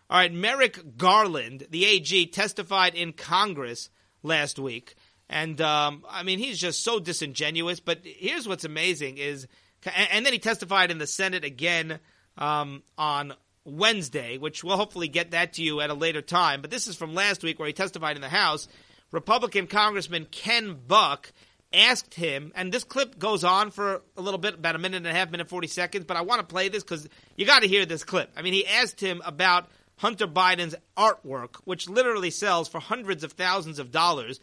[0.10, 3.90] All right, Merrick Garland, the AG, testified in Congress
[4.22, 4.96] last week,
[5.30, 7.80] and um, I mean he's just so disingenuous.
[7.80, 9.48] But here's what's amazing is,
[9.96, 12.00] and then he testified in the Senate again
[12.38, 13.34] um, on
[13.66, 16.62] Wednesday, which we'll hopefully get that to you at a later time.
[16.62, 18.68] But this is from last week where he testified in the House.
[19.14, 21.32] Republican Congressman Ken Buck
[21.72, 25.08] asked him, and this clip goes on for a little bit, about a minute and
[25.08, 27.68] a half, minute 40 seconds, but I want to play this because you got to
[27.68, 28.32] hear this clip.
[28.36, 33.34] I mean, he asked him about Hunter Biden's artwork, which literally sells for hundreds of
[33.34, 34.40] thousands of dollars.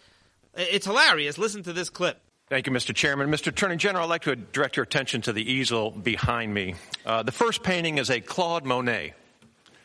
[0.54, 1.36] It's hilarious.
[1.36, 2.20] Listen to this clip.
[2.48, 2.94] Thank you, Mr.
[2.94, 3.28] Chairman.
[3.28, 3.48] Mr.
[3.48, 6.76] Attorney General, I'd like to direct your attention to the easel behind me.
[7.04, 9.14] Uh, the first painting is a Claude Monet.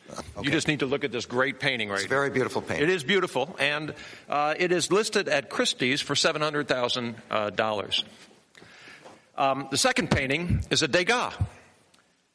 [0.36, 0.46] Okay.
[0.46, 2.88] You just need to look at this great painting right It's a very beautiful painting.
[2.88, 3.94] It is beautiful, and
[4.28, 8.04] uh, it is listed at Christie's for $700,000.
[9.36, 11.32] Uh, um, the second painting is a Degas.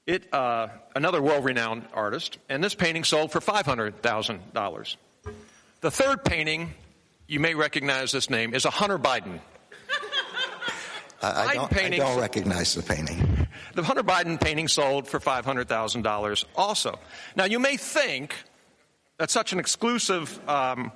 [0.08, 4.96] It, uh, another world-renowned artist, and this painting sold for $500,000.
[5.82, 6.74] The third painting,
[7.28, 9.40] you may recognize this name, is a Hunter Biden.
[11.24, 13.31] I, I, don't, I, don't, recognize the painting.
[13.74, 17.00] The Hunter Biden painting sold for $500,000 also.
[17.36, 18.36] Now, you may think
[19.18, 20.92] that such an exclusive, um,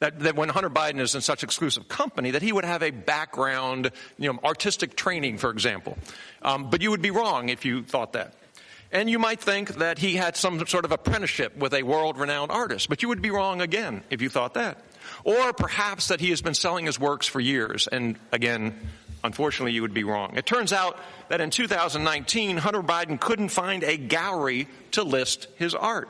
[0.00, 2.90] that, that when Hunter Biden is in such exclusive company, that he would have a
[2.90, 5.98] background, you know, artistic training, for example.
[6.42, 8.34] Um, but you would be wrong if you thought that.
[8.92, 12.50] And you might think that he had some sort of apprenticeship with a world renowned
[12.50, 14.80] artist, but you would be wrong again if you thought that.
[15.24, 18.74] Or perhaps that he has been selling his works for years, and again,
[19.26, 20.36] unfortunately, you would be wrong.
[20.36, 25.74] It turns out that in 2019, Hunter Biden couldn't find a gallery to list his
[25.74, 26.08] art.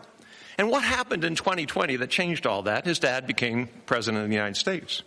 [0.58, 2.84] And what happened in 2020 that changed all that?
[2.84, 5.02] His dad became president of the United States.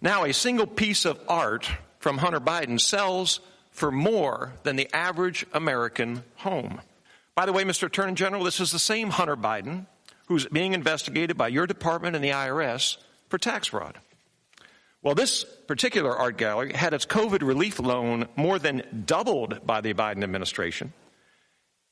[0.00, 5.46] Now, a single piece of art from Hunter Biden sells for more than the average
[5.52, 6.80] American home.
[7.34, 7.88] By the way, Mr.
[7.88, 9.86] Attorney General, this is the same Hunter Biden
[10.26, 12.96] who's being investigated by your department and the IRS
[13.28, 13.98] for tax fraud.
[15.04, 19.92] Well, this particular art gallery had its COVID relief loan more than doubled by the
[19.92, 20.94] Biden administration.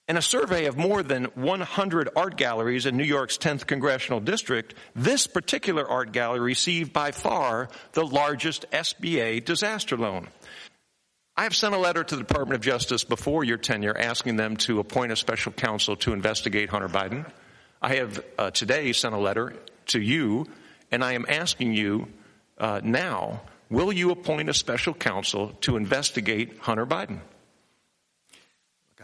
[0.09, 4.75] In a survey of more than 100 art galleries in New York's 10th congressional district,
[4.97, 10.29] this particular art gallery received by far the largest SBA disaster loan.
[11.37, 14.57] I have sent a letter to the Department of Justice before your tenure asking them
[14.59, 17.31] to appoint a special counsel to investigate Hunter Biden.
[17.81, 19.55] I have uh, today sent a letter
[19.89, 20.47] to you,
[20.91, 22.09] and I am asking you
[22.63, 27.21] uh, now, will you appoint a special counsel to investigate Hunter Biden?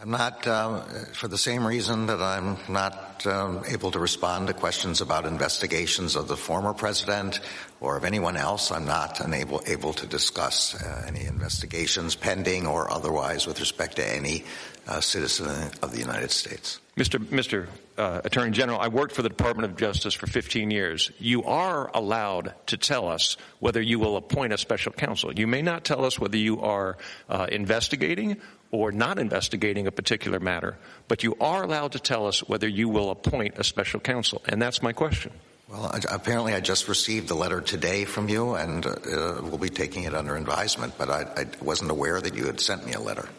[0.01, 0.79] I'm not, uh,
[1.11, 6.15] for the same reason that I'm not um, able to respond to questions about investigations
[6.15, 7.41] of the former president
[7.81, 8.71] or of anyone else.
[8.71, 14.07] I'm not unable, able to discuss uh, any investigations pending or otherwise with respect to
[14.07, 14.45] any
[14.87, 16.79] uh, citizen of the United States.
[16.95, 17.19] Mr.
[17.19, 17.67] Mr.
[17.97, 21.11] Uh, Attorney General, I worked for the Department of Justice for 15 years.
[21.19, 25.37] You are allowed to tell us whether you will appoint a special counsel.
[25.37, 28.37] You may not tell us whether you are uh, investigating
[28.71, 30.77] or not investigating a particular matter,
[31.07, 34.41] but you are allowed to tell us whether you will appoint a special counsel.
[34.47, 35.31] And that's my question.
[35.69, 40.03] Well, apparently I just received a letter today from you, and uh, we'll be taking
[40.03, 43.29] it under advisement, but I, I wasn't aware that you had sent me a letter.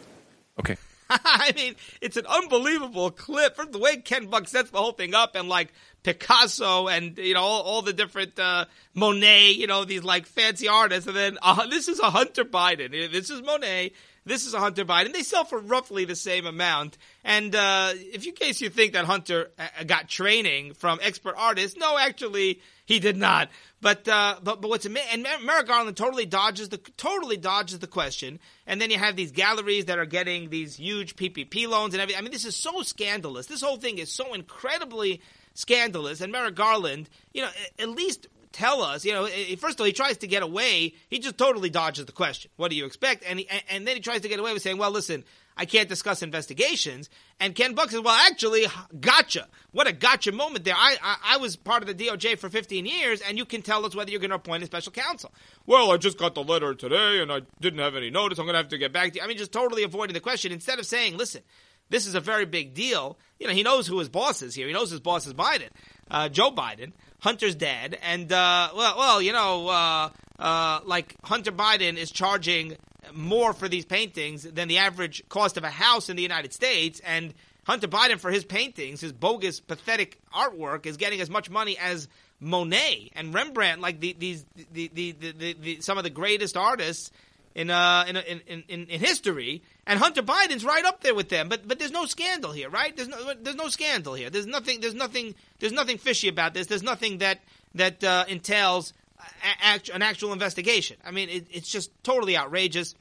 [0.57, 0.77] Okay.
[1.09, 3.57] I mean, it's an unbelievable clip.
[3.57, 7.33] From the way Ken Buck sets the whole thing up, and like Picasso, and you
[7.33, 11.37] know all, all the different uh, Monet, you know these like fancy artists, and then
[11.41, 12.91] uh, this is a Hunter Biden.
[13.11, 13.91] This is Monet.
[14.23, 15.13] This is a Hunter Biden.
[15.13, 16.97] They sell for roughly the same amount.
[17.23, 21.77] And uh, if in case you think that Hunter uh, got training from expert artists,
[21.77, 23.49] no, actually he did not.
[23.81, 28.39] But uh, but but what's and Merrick Garland totally dodges the totally dodges the question.
[28.67, 32.19] And then you have these galleries that are getting these huge PPP loans and everything.
[32.19, 33.47] I mean, this is so scandalous.
[33.47, 35.21] This whole thing is so incredibly
[35.55, 36.21] scandalous.
[36.21, 39.93] And Merrick Garland, you know, at least tell us, you know, first of all, he
[39.93, 40.93] tries to get away.
[41.09, 42.51] He just totally dodges the question.
[42.57, 43.23] What do you expect?
[43.27, 45.23] And he, and then he tries to get away with saying, well, listen,
[45.57, 47.09] I can't discuss investigations.
[47.39, 48.65] And Ken Buck says, well, actually,
[48.99, 49.47] gotcha.
[49.71, 50.75] What a gotcha moment there.
[50.75, 53.85] I, I, I was part of the DOJ for 15 years, and you can tell
[53.85, 55.31] us whether you're going to appoint a special counsel.
[55.65, 58.39] Well, I just got the letter today, and I didn't have any notice.
[58.39, 59.23] I'm going to have to get back to you.
[59.23, 60.51] I mean, just totally avoiding the question.
[60.51, 61.41] Instead of saying, listen,
[61.91, 63.19] this is a very big deal.
[63.37, 64.65] You know, he knows who his boss is here.
[64.65, 65.69] He knows his boss is Biden,
[66.09, 71.51] uh, Joe Biden, Hunter's dad, and uh, well, well, you know, uh, uh, like Hunter
[71.51, 72.77] Biden is charging
[73.13, 77.01] more for these paintings than the average cost of a house in the United States,
[77.05, 77.33] and
[77.65, 82.07] Hunter Biden for his paintings, his bogus, pathetic artwork, is getting as much money as
[82.39, 87.11] Monet and Rembrandt, like the, these the, the, the, the, some of the greatest artists
[87.55, 91.49] in, uh, in, in, in, in history, and Hunter Biden's right up there with them.
[91.49, 92.95] But but there's no scandal here, right?
[92.95, 94.29] There's no there's no scandal here.
[94.29, 96.67] There's nothing there's nothing there's nothing fishy about this.
[96.67, 97.39] There's nothing that
[97.75, 100.97] that uh, entails a, an actual investigation.
[101.05, 102.95] I mean, it, it's just totally outrageous.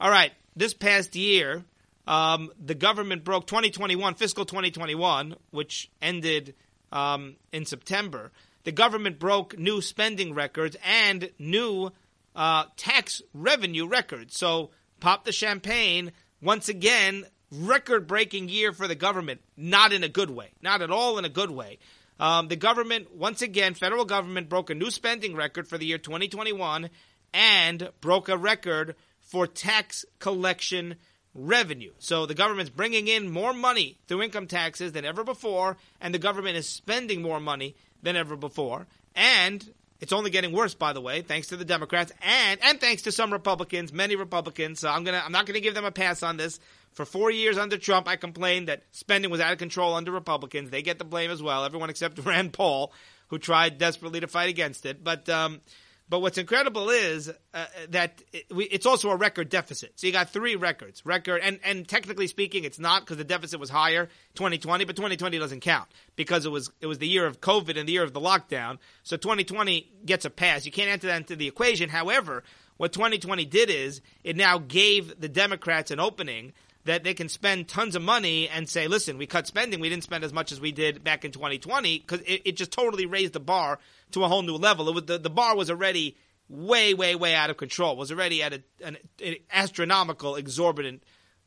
[0.00, 1.64] All right, this past year,
[2.06, 6.54] um, the government broke 2021 fiscal 2021, which ended
[6.92, 8.30] um, in September.
[8.64, 11.90] The government broke new spending records and new
[12.34, 14.32] uh, tax revenue record.
[14.32, 16.12] So pop the champagne.
[16.40, 19.40] Once again, record breaking year for the government.
[19.56, 20.52] Not in a good way.
[20.62, 21.78] Not at all in a good way.
[22.20, 25.98] Um, the government, once again, federal government broke a new spending record for the year
[25.98, 26.90] 2021
[27.32, 30.96] and broke a record for tax collection
[31.34, 31.92] revenue.
[31.98, 36.18] So the government's bringing in more money through income taxes than ever before, and the
[36.18, 38.86] government is spending more money than ever before.
[39.14, 43.02] And it's only getting worse, by the way, thanks to the Democrats and and thanks
[43.02, 44.80] to some Republicans, many Republicans.
[44.80, 46.60] So I'm gonna I'm not gonna give them a pass on this.
[46.92, 50.70] For four years under Trump, I complained that spending was out of control under Republicans.
[50.70, 51.64] They get the blame as well.
[51.64, 52.92] Everyone except Rand Paul,
[53.28, 55.04] who tried desperately to fight against it.
[55.04, 55.60] But um,
[56.08, 59.92] but what's incredible is uh, that it, we, it's also a record deficit.
[59.96, 63.60] So you got three records, record, and, and technically speaking, it's not because the deficit
[63.60, 67.40] was higher 2020, but 2020 doesn't count because it was it was the year of
[67.40, 68.78] COVID and the year of the lockdown.
[69.02, 70.64] So 2020 gets a pass.
[70.64, 71.88] You can't enter that into the equation.
[71.88, 72.42] However,
[72.78, 76.52] what 2020 did is it now gave the Democrats an opening
[76.88, 79.78] that they can spend tons of money and say, listen, we cut spending.
[79.78, 82.72] We didn't spend as much as we did back in 2020 because it, it, just
[82.72, 83.78] totally raised the bar
[84.12, 84.88] to a whole new level.
[84.88, 86.16] It was, the, the bar was already
[86.48, 87.94] way, way, way out of control.
[87.94, 91.02] Was already at a, an, an astronomical, exorbitant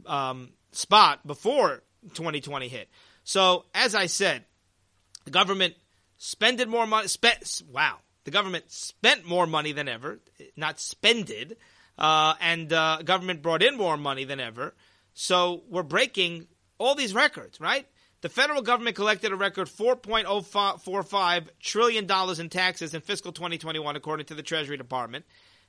[0.05, 1.81] um, spot before
[2.13, 2.87] 2020 hit.
[3.23, 4.45] So, as I said,
[5.25, 5.73] the government
[6.17, 7.07] spended more money.
[7.07, 10.19] Spent wow, the government spent more money than ever,
[10.55, 11.57] not spended,
[11.97, 14.75] uh, and uh, government brought in more money than ever.
[15.21, 16.47] So we're breaking
[16.79, 17.85] all these records, right?
[18.21, 24.33] The federal government collected a record $4.045 trillion in taxes in fiscal 2021, according to
[24.33, 25.25] the Treasury Department.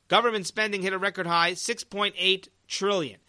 [0.09, 3.21] Government spending hit a record high, 6.8 trillion.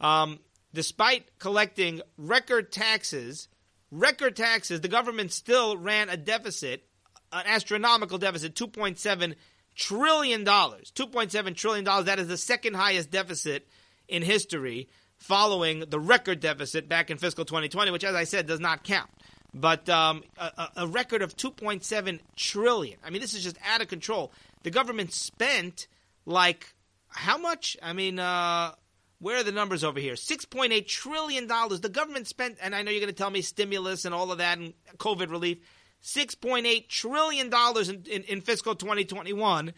[0.00, 0.38] Um,
[0.72, 3.48] despite collecting record taxes,
[3.90, 6.86] record taxes, the government still ran a deficit,
[7.32, 9.34] an astronomical deficit, $2.7
[9.74, 10.44] trillion.
[10.44, 11.84] $2.7 trillion.
[12.04, 13.66] That is the second highest deficit
[14.06, 14.88] in history
[15.22, 19.08] following the record deficit back in fiscal 2020, which, as I said, does not count.
[19.54, 22.98] But um, a, a, record of 2.7 trillion.
[23.04, 24.32] I mean, this is just out of control.
[24.62, 25.86] The government spent
[26.24, 26.74] like
[27.08, 27.76] how much?
[27.82, 28.72] I mean, uh,
[29.18, 30.14] where are the numbers over here?
[30.14, 31.80] 6.8 trillion dollars.
[31.80, 34.38] The government spent, and I know you're going to tell me stimulus and all of
[34.38, 35.58] that and COVID relief.
[36.02, 39.72] 6.8 trillion dollars in, in, in fiscal 2021,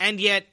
[0.00, 0.46] and yet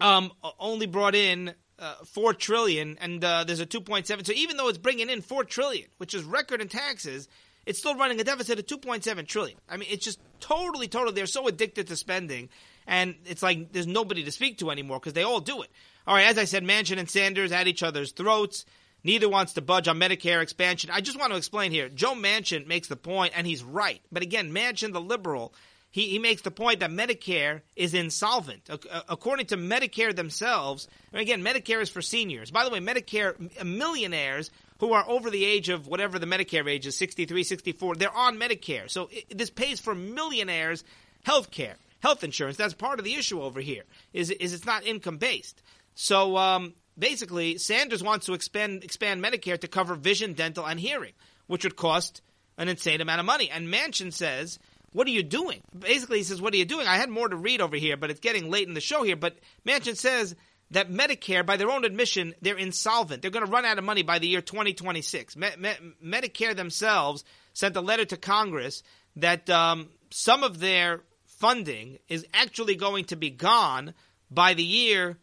[0.00, 4.24] um, only brought in uh, four trillion, and uh, there's a two point seven.
[4.24, 7.28] So even though it's bringing in four trillion, which is record in taxes,
[7.66, 9.58] it's still running a deficit of two point seven trillion.
[9.68, 11.14] I mean, it's just totally, totally.
[11.14, 12.48] They're so addicted to spending,
[12.86, 15.70] and it's like there's nobody to speak to anymore because they all do it.
[16.06, 18.64] All right, as I said, Manchin and Sanders at each other's throats.
[19.04, 20.90] Neither wants to budge on Medicare expansion.
[20.92, 21.88] I just want to explain here.
[21.88, 24.00] Joe Manchin makes the point, and he's right.
[24.10, 25.54] But again, Manchin, the liberal,
[25.90, 28.68] he, he makes the point that Medicare is insolvent.
[29.08, 32.50] According to Medicare themselves, and again, Medicare is for seniors.
[32.50, 36.86] By the way, Medicare millionaires who are over the age of whatever the Medicare age
[36.86, 38.88] is, 63, 64, they're on Medicare.
[38.90, 40.84] So it, this pays for millionaires'
[41.24, 42.56] health care, health insurance.
[42.56, 45.62] That's part of the issue over here, is, is it's not income based.
[45.94, 51.12] So um, basically, Sanders wants to expand, expand Medicare to cover vision, dental, and hearing,
[51.46, 52.20] which would cost
[52.58, 53.50] an insane amount of money.
[53.50, 54.58] And Manchin says
[54.92, 55.60] what are you doing?
[55.78, 56.86] Basically, he says, What are you doing?
[56.86, 59.16] I had more to read over here, but it's getting late in the show here.
[59.16, 60.34] But Manchin says
[60.70, 63.22] that Medicare, by their own admission, they're insolvent.
[63.22, 65.36] They're going to run out of money by the year 2026.
[65.36, 67.24] Me- Me- Medicare themselves
[67.54, 68.82] sent a letter to Congress
[69.16, 73.94] that um, some of their funding is actually going to be gone
[74.30, 75.16] by the year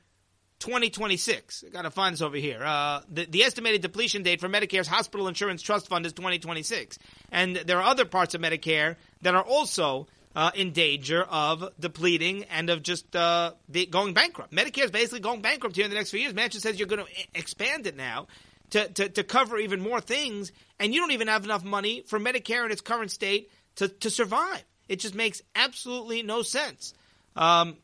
[0.66, 1.64] 2026.
[1.68, 2.64] I got find this over here.
[2.64, 6.98] Uh, the, the estimated depletion date for Medicare's Hospital Insurance Trust Fund is 2026.
[7.32, 12.46] And there are other parts of Medicare that are also uh, in danger of depleting
[12.46, 13.52] and of just uh,
[13.92, 14.52] going bankrupt.
[14.52, 16.34] Medicare is basically going bankrupt here in the next few years.
[16.34, 18.26] Manchin says you're going to expand it now
[18.72, 22.20] to, to, to, cover even more things, and you don't even have enough money for
[22.20, 24.64] Medicare in its current state to, to survive.
[24.90, 26.96] It just makes absolutely no sense.
[27.36, 27.78] Um,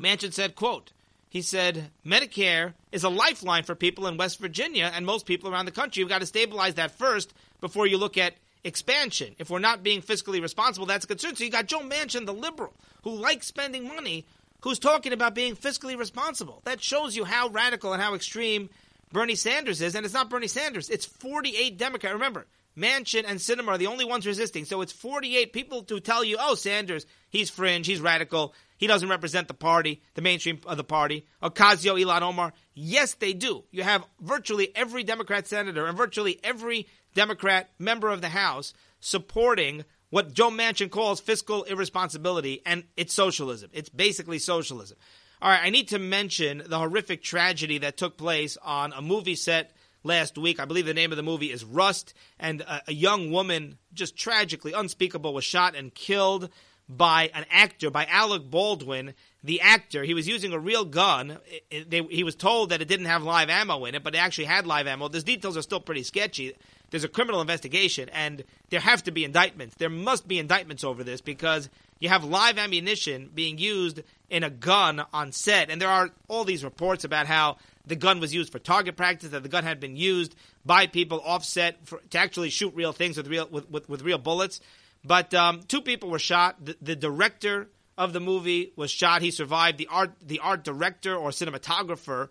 [0.00, 0.92] Manchin said, quote,
[1.30, 5.64] he said, Medicare is a lifeline for people in West Virginia and most people around
[5.64, 6.00] the country.
[6.00, 9.36] You've got to stabilize that first before you look at expansion.
[9.38, 11.36] If we're not being fiscally responsible, that's a concern.
[11.36, 12.74] So you got Joe Manchin, the liberal,
[13.04, 14.26] who likes spending money,
[14.62, 16.62] who's talking about being fiscally responsible.
[16.64, 18.68] That shows you how radical and how extreme
[19.12, 19.94] Bernie Sanders is.
[19.94, 22.14] And it's not Bernie Sanders, it's 48 Democrats.
[22.14, 24.64] Remember, Manchin and Sinema are the only ones resisting.
[24.64, 29.10] So it's 48 people to tell you, oh, Sanders, he's fringe, he's radical, he doesn't
[29.10, 31.26] represent the party, the mainstream of the party.
[31.42, 33.62] Ocasio, Ilhan Omar, yes, they do.
[33.70, 39.84] You have virtually every Democrat senator and virtually every Democrat member of the House supporting
[40.08, 43.68] what Joe Manchin calls fiscal irresponsibility, and it's socialism.
[43.74, 44.96] It's basically socialism.
[45.42, 49.34] All right, I need to mention the horrific tragedy that took place on a movie
[49.34, 50.58] set last week.
[50.58, 54.16] I believe the name of the movie is Rust, and a, a young woman, just
[54.16, 56.48] tragically unspeakable, was shot and killed
[56.96, 59.14] by an actor, by Alec Baldwin,
[59.44, 60.02] the actor.
[60.02, 61.38] He was using a real gun.
[61.46, 64.14] It, it, they, he was told that it didn't have live ammo in it, but
[64.14, 65.08] it actually had live ammo.
[65.08, 66.54] Those details are still pretty sketchy.
[66.90, 69.76] There's a criminal investigation, and there have to be indictments.
[69.76, 71.70] There must be indictments over this because
[72.00, 76.44] you have live ammunition being used in a gun on set, and there are all
[76.44, 79.78] these reports about how the gun was used for target practice, that the gun had
[79.78, 80.34] been used
[80.66, 84.18] by people offset for, to actually shoot real things with real with, with, with real
[84.18, 84.60] bullets.
[85.04, 86.64] But um, two people were shot.
[86.64, 89.22] The, the, director of the movie was shot.
[89.22, 89.78] He survived.
[89.78, 92.28] The art the art director or cinematographer,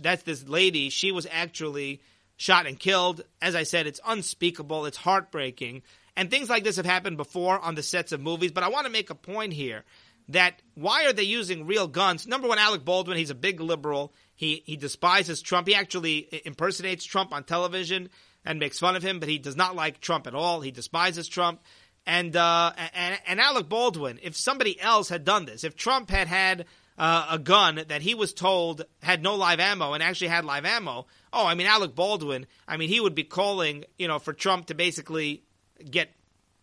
[0.00, 0.88] that's this lady.
[0.88, 2.00] She was actually
[2.36, 3.22] shot and killed.
[3.42, 4.86] As I said, it's unspeakable.
[4.86, 5.82] It's heartbreaking.
[6.16, 8.52] And things like this have happened before on the sets of movies.
[8.52, 9.84] But I want to make a point here
[10.28, 12.26] that why are they using real guns?
[12.26, 14.14] Number one, Alec Baldwin, he's a big liberal.
[14.34, 15.68] He he despises Trump.
[15.68, 18.08] He actually impersonates Trump on television
[18.44, 20.60] and makes fun of him, but he does not like Trump at all.
[20.60, 21.60] He despises Trump.
[22.06, 26.28] And uh, and, and Alec Baldwin, if somebody else had done this, if Trump had
[26.28, 30.44] had uh, a gun that he was told had no live ammo and actually had
[30.44, 34.20] live ammo, oh, I mean Alec Baldwin, I mean he would be calling, you know,
[34.20, 35.42] for Trump to basically
[35.90, 36.10] get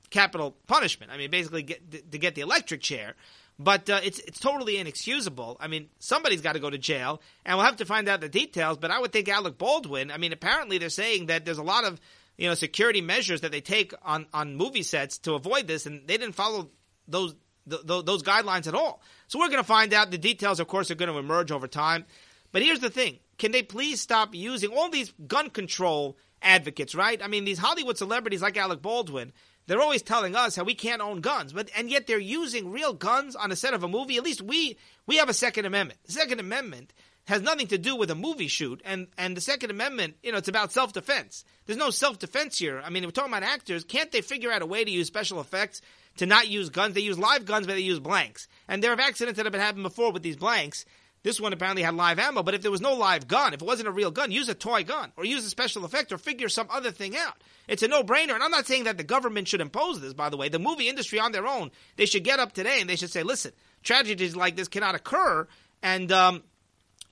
[0.09, 1.11] capital punishment.
[1.11, 3.15] I mean, basically get to get the electric chair.
[3.59, 5.57] But uh, it's it's totally inexcusable.
[5.59, 8.29] I mean, somebody's got to go to jail, and we'll have to find out the
[8.29, 8.77] details.
[8.77, 10.09] But I would think Alec Baldwin.
[10.09, 11.99] I mean, apparently they're saying that there's a lot of
[12.43, 16.05] you know security measures that they take on on movie sets to avoid this, and
[16.07, 16.69] they didn't follow
[17.07, 17.35] those
[17.65, 19.01] those guidelines at all.
[19.27, 20.11] So we're going to find out.
[20.11, 22.03] The details, of course, are going to emerge over time.
[22.51, 26.93] But here's the thing: can they please stop using all these gun control advocates?
[26.93, 27.23] Right?
[27.23, 29.31] I mean, these Hollywood celebrities like Alec Baldwin
[29.65, 32.91] they're always telling us how we can't own guns, but and yet they're using real
[32.91, 34.17] guns on a set of a movie.
[34.17, 34.77] At least we
[35.07, 36.01] we have a Second Amendment.
[36.05, 36.93] The Second Amendment
[37.25, 40.37] has nothing to do with a movie shoot, and and the Second Amendment, you know,
[40.37, 41.45] it's about self defense.
[41.65, 42.81] There's no self defense here.
[42.83, 43.83] I mean, we're talking about actors.
[43.83, 45.81] Can't they figure out a way to use special effects
[46.17, 46.95] to not use guns?
[46.95, 48.47] They use live guns, but they use blanks.
[48.67, 50.85] And there have accidents that have been happening before with these blanks.
[51.23, 53.65] This one apparently had live ammo, but if there was no live gun, if it
[53.65, 56.49] wasn't a real gun, use a toy gun or use a special effect or figure
[56.49, 57.41] some other thing out.
[57.65, 58.33] It's a no-brainer.
[58.33, 60.49] And I'm not saying that the government should impose this, by the way.
[60.49, 63.23] The movie industry on their own, they should get up today and they should say,
[63.23, 63.53] listen,
[63.83, 65.47] tragedies like this cannot occur
[65.81, 66.43] and um,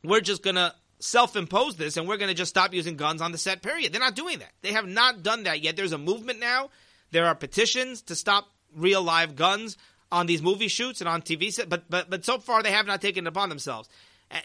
[0.04, 3.32] we're just going to self-impose this and we're going to just stop using guns on
[3.32, 3.92] the set, period.
[3.92, 4.52] They're not doing that.
[4.62, 5.76] They have not done that yet.
[5.76, 6.70] There's a movement now.
[7.12, 9.78] There are petitions to stop real live guns
[10.12, 12.86] on these movie shoots and on TV sets, but but but so far they have
[12.86, 13.90] not taken it upon themselves.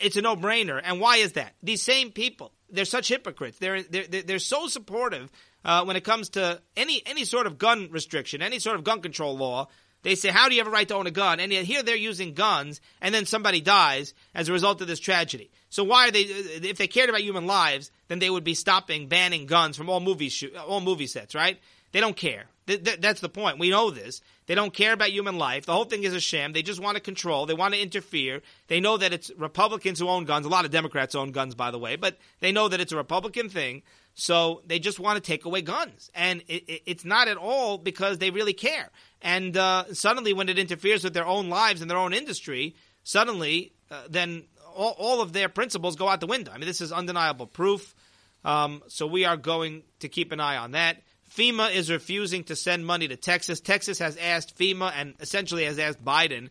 [0.01, 0.81] It's a no-brainer.
[0.83, 1.55] And why is that?
[1.63, 3.59] These same people, they're such hypocrites.
[3.59, 5.31] They're they're they're so supportive
[5.65, 9.01] uh, when it comes to any any sort of gun restriction, any sort of gun
[9.01, 9.69] control law.
[10.03, 11.97] They say, "How do you have a right to own a gun?" And here they're
[11.97, 15.51] using guns, and then somebody dies as a result of this tragedy.
[15.69, 16.25] So why are they?
[16.25, 19.91] Uh, if they cared about human lives, then they would be stopping banning guns from
[19.91, 20.31] all movie
[20.67, 21.59] all movie sets, right?
[21.93, 22.47] They don't care.
[22.67, 23.59] Th- th- that's the point.
[23.59, 24.21] We know this.
[24.47, 25.67] They don't care about human life.
[25.67, 26.53] The whole thing is a sham.
[26.53, 27.47] They just want to control.
[27.47, 28.43] They want to interfere.
[28.69, 30.47] They know that it's Republicans who own guns.
[30.47, 32.97] A lot of Democrats own guns, by the way, but they know that it's a
[32.97, 33.83] Republican thing.
[34.19, 36.11] So they just want to take away guns.
[36.15, 38.91] And it, it, it's not at all because they really care.
[39.21, 43.75] And uh, suddenly, when it interferes with their own lives and their own industry, suddenly,
[43.91, 44.45] uh, then
[44.75, 46.51] all, all, of their principles go out the window.
[46.51, 47.95] I mean, this is undeniable proof.
[48.43, 51.03] Um, so we are going to keep an eye on that.
[51.31, 53.61] FEMA is refusing to send money to Texas.
[53.61, 56.49] Texas has asked FEMA and essentially has asked Biden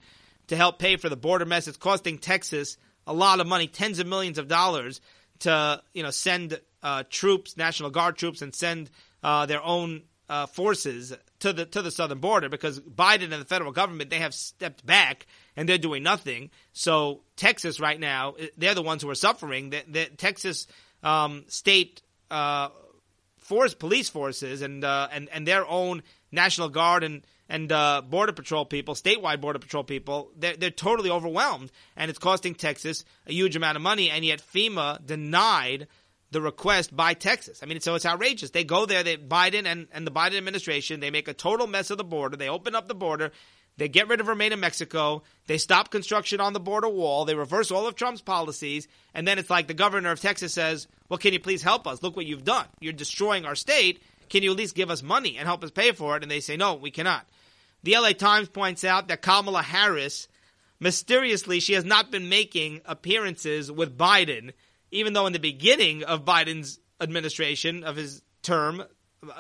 [0.48, 1.68] to help pay for the border mess.
[1.68, 5.02] It's costing Texas a lot of money, tens of millions of dollars,
[5.40, 8.92] to you know send uh, troops, National Guard troops, and send
[9.24, 13.46] uh, their own uh, forces to the to the southern border because Biden and the
[13.46, 15.26] federal government they have stepped back
[15.56, 16.52] and they're doing nothing.
[16.74, 19.72] So Texas right now they're the ones who are suffering.
[19.72, 20.68] The, the Texas
[21.02, 22.70] um, state uh,
[23.40, 28.34] force police forces and uh, and and their own National Guard and and uh, border
[28.34, 33.34] patrol people, statewide border patrol people, they're, they're totally overwhelmed, and it's costing Texas a
[33.34, 34.10] huge amount of money.
[34.10, 35.88] And yet FEMA denied
[36.36, 37.64] the request by Texas.
[37.64, 38.50] I mean, so it's outrageous.
[38.50, 41.92] They go there, they Biden and, and the Biden administration, they make a total mess
[41.92, 42.36] of the border.
[42.36, 43.32] They open up the border.
[43.78, 45.24] They get rid of Remain in Mexico.
[45.48, 47.24] They stop construction on the border wall.
[47.24, 48.90] They reverse all of Trump's policies.
[49.14, 52.04] And then it's like the governor of Texas says, Well, can you please help us?
[52.04, 52.68] Look what you've done.
[52.82, 54.04] You're destroying our state.
[54.28, 56.24] Can you at least give us money and help us pay for it?
[56.24, 57.26] And they say, No, we cannot.
[57.84, 60.28] The LA Times points out that Kamala Harris,
[60.82, 64.52] mysteriously, she has not been making appearances with Biden,
[64.92, 68.84] even though in the beginning of Biden's administration, of his term,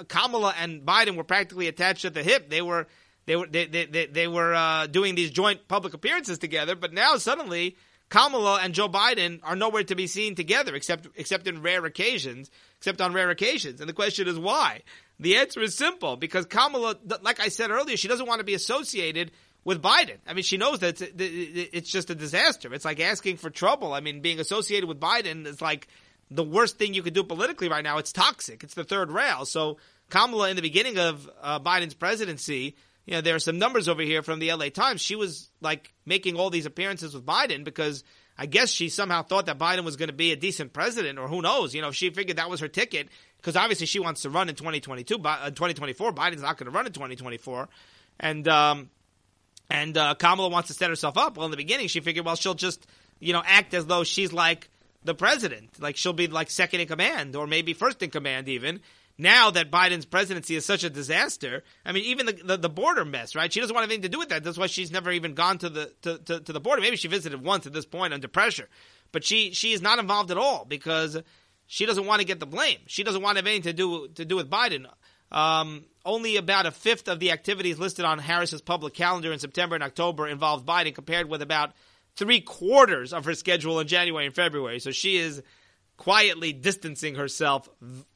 [0.08, 2.50] Kamala and Biden were practically attached at the hip.
[2.50, 2.88] They were
[3.26, 6.94] they were they they, they, they were uh, doing these joint public appearances together, but
[6.94, 7.78] now suddenly
[8.10, 12.50] Kamala and Joe Biden are nowhere to be seen together except except in rare occasions,
[12.78, 13.80] except on rare occasions.
[13.80, 14.82] And the question is why?
[15.20, 18.54] The answer is simple because Kamala, like I said earlier, she doesn't want to be
[18.54, 19.32] associated
[19.66, 20.18] with Biden.
[20.26, 22.74] I mean, she knows that it's, it's just a disaster.
[22.74, 23.92] It's like asking for trouble.
[23.94, 25.88] I mean, being associated with Biden is like
[26.32, 27.98] the worst thing you could do politically right now.
[27.98, 28.64] It's toxic.
[28.64, 29.44] It's the third rail.
[29.46, 29.78] So
[30.10, 34.02] Kamala, in the beginning of uh, Biden's presidency, you know, there are some numbers over
[34.02, 35.02] here from the LA Times.
[35.02, 38.04] She was like making all these appearances with Biden because
[38.38, 41.28] I guess she somehow thought that Biden was going to be a decent president, or
[41.28, 41.74] who knows?
[41.74, 44.56] You know, she figured that was her ticket because obviously she wants to run in
[44.56, 46.14] 2022, but uh, 2024.
[46.14, 47.70] Biden's not going to run in 2024,
[48.20, 48.90] and um,
[49.70, 51.38] and uh, Kamala wants to set herself up.
[51.38, 52.86] Well, in the beginning, she figured, well, she'll just
[53.20, 54.70] you know act as though she's like
[55.04, 58.82] the president, like she'll be like second in command or maybe first in command even,
[59.18, 63.06] now that Biden's presidency is such a disaster, I mean, even the, the, the, border
[63.06, 63.52] mess, right?
[63.52, 64.44] She doesn't want anything to do with that.
[64.44, 66.82] That's why she's never even gone to the to, to, to, the border.
[66.82, 68.68] Maybe she visited once at this point under pressure,
[69.12, 71.18] but she she is not involved at all because
[71.68, 72.80] she doesn't want to get the blame.
[72.88, 74.86] She doesn't want to have anything to do to do with Biden.
[75.32, 79.76] Um, only about a fifth of the activities listed on Harris's public calendar in September
[79.76, 81.72] and October involved Biden, compared with about
[82.16, 84.80] three quarters of her schedule in January and February.
[84.80, 85.42] So she is
[85.98, 87.68] quietly distancing herself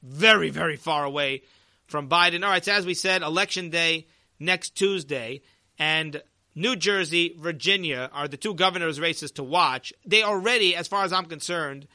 [0.04, 1.44] very, very far away
[1.88, 2.44] from Biden.
[2.44, 4.08] All right, so as we said, election day
[4.40, 5.42] next Tuesday,
[5.78, 6.22] and
[6.56, 9.94] New Jersey, Virginia are the two governors' races to watch.
[10.06, 11.88] They already, as far as I'm concerned,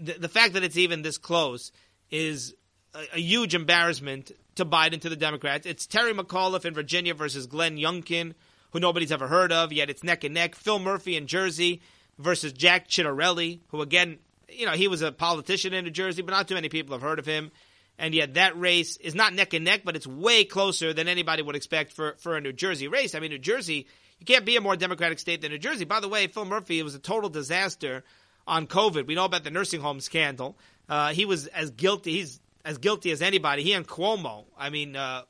[0.00, 1.72] the, the fact that it's even this close
[2.10, 2.54] is
[2.94, 5.66] a, a, huge embarrassment to Biden, to the Democrats.
[5.66, 8.34] It's Terry McAuliffe in Virginia versus Glenn Youngkin,
[8.70, 10.54] who nobody's ever heard of, yet it's neck and neck.
[10.54, 11.80] Phil Murphy in Jersey
[12.18, 14.18] versus Jack Ciattarelli, who again
[14.54, 17.02] you know, he was a politician in New Jersey, but not too many people have
[17.02, 17.50] heard of him.
[17.98, 21.42] And yet that race is not neck and neck, but it's way closer than anybody
[21.42, 23.14] would expect for, for a New Jersey race.
[23.14, 23.86] I mean, New Jersey,
[24.18, 25.84] you can't be a more Democratic state than New Jersey.
[25.84, 28.02] By the way, Phil Murphy it was a total disaster
[28.46, 29.06] on COVID.
[29.06, 30.56] We know about the nursing home scandal.
[30.88, 32.12] Uh, he was as guilty.
[32.12, 33.62] He's as guilty as anybody.
[33.62, 35.22] He and Cuomo, I mean, uh,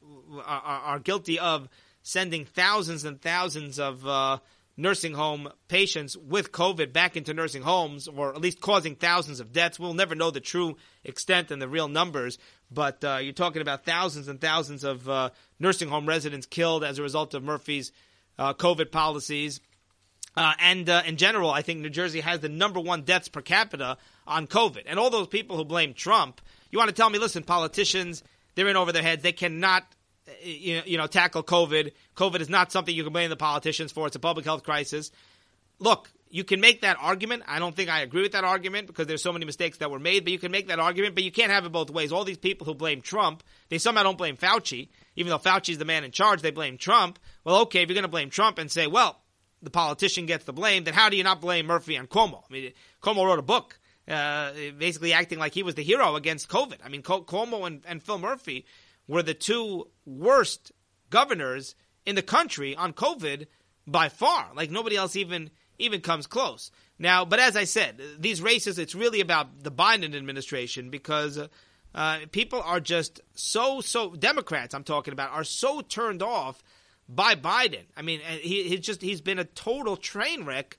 [0.45, 1.69] are, are, guilty of
[2.03, 4.39] sending thousands and thousands of uh,
[4.77, 9.53] nursing home patients with COVID back into nursing homes, or at least causing thousands of
[9.53, 9.79] deaths.
[9.79, 12.39] We'll never know the true extent and the real numbers,
[12.71, 16.99] but uh, you're talking about thousands and thousands of uh, nursing home residents killed as
[16.99, 17.93] a result of Murphy's
[18.39, 19.61] uh, COVID policies.
[20.35, 23.43] Uh, and uh, in general, I think New Jersey has the number one deaths per
[23.43, 24.85] capita on COVID.
[24.87, 26.41] And all those people who blame Trump,
[26.73, 28.25] you want to tell me, listen, politicians,
[28.57, 29.23] they're in over their heads.
[29.23, 29.85] They cannot
[30.43, 31.93] eh, you know, tackle COVID.
[32.17, 34.07] COVID is not something you can blame the politicians for.
[34.07, 35.13] It's a public health crisis.
[35.79, 37.43] Look, you can make that argument.
[37.47, 39.99] I don't think I agree with that argument because there's so many mistakes that were
[39.99, 42.11] made, but you can make that argument, but you can't have it both ways.
[42.11, 45.85] All these people who blame Trump, they somehow don't blame Fauci, even though Fauci's the
[45.85, 47.19] man in charge, they blame Trump.
[47.45, 49.21] Well, okay, if you're going to blame Trump and say, well,
[49.61, 52.43] the politician gets the blame, then how do you not blame Murphy and Cuomo?
[52.49, 56.49] I mean, Cuomo wrote a book uh, basically acting like he was the hero against
[56.49, 56.79] COVID.
[56.85, 58.67] I mean, Cuomo and, and Phil Murphy
[59.07, 60.73] were the two worst
[61.11, 61.75] governors
[62.05, 63.47] in the country on COVID
[63.87, 64.51] by far.
[64.55, 66.71] Like nobody else even even comes close.
[66.99, 71.39] Now, but as I said, these races, it's really about the Biden administration because
[71.95, 74.75] uh, people are just so so Democrats.
[74.75, 76.63] I'm talking about are so turned off
[77.09, 77.85] by Biden.
[77.97, 80.79] I mean, uh, he, he's just he's been a total train wreck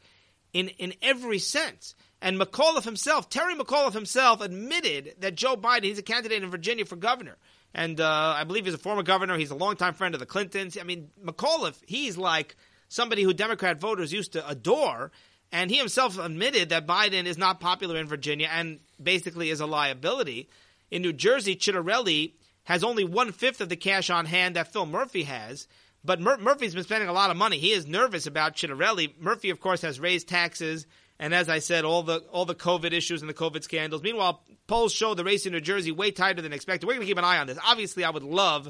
[0.54, 1.96] in in every sense.
[2.24, 6.86] And McAuliffe himself, Terry McAuliffe himself, admitted that Joe Biden, he's a candidate in Virginia
[6.86, 7.38] for governor
[7.74, 9.38] and uh, I believe he's a former governor.
[9.38, 10.78] He's a longtime friend of the Clintons.
[10.80, 12.56] I mean, McAuliffe, he's like
[12.88, 15.12] somebody who Democrat voters used to adore.
[15.52, 19.66] And he himself admitted that Biden is not popular in Virginia and basically is a
[19.66, 20.50] liability.
[20.92, 24.86] In New Jersey, Ciattarelli has only one fifth of the cash on hand that Phil
[24.86, 25.68] Murphy has.
[26.04, 27.58] But Mur- Murphy's been spending a lot of money.
[27.58, 29.20] He is nervous about Ciattarelli.
[29.20, 30.86] Murphy, of course, has raised taxes,
[31.24, 34.04] and as I said, all the all the COVID issues and the COVID scandals.
[34.04, 36.86] Meanwhile, polls show the race in New Jersey way tighter than expected.
[36.86, 37.58] We're going to keep an eye on this.
[37.66, 38.70] Obviously, I would love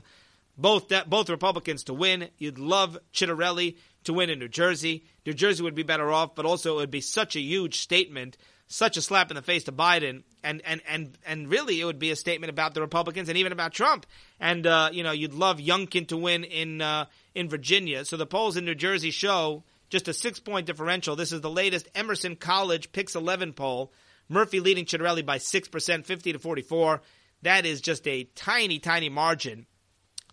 [0.55, 2.29] both de- both Republicans to win.
[2.37, 5.03] You'd love Ciattarelli to win in New Jersey.
[5.25, 8.37] New Jersey would be better off, but also it would be such a huge statement,
[8.67, 11.97] such a slap in the face to Biden, and and and and really it would
[11.97, 14.05] be a statement about the Republicans and even about Trump.
[14.39, 18.05] And uh, you know, you'd love Youngkin to win in uh, in Virginia.
[18.05, 19.63] So the polls in New Jersey show
[19.93, 21.15] just a six point differential.
[21.15, 23.93] This is the latest Emerson College Pix 11 poll.
[24.27, 27.01] Murphy leading Ciattarelli by six percent, fifty to forty four.
[27.43, 29.67] That is just a tiny, tiny margin.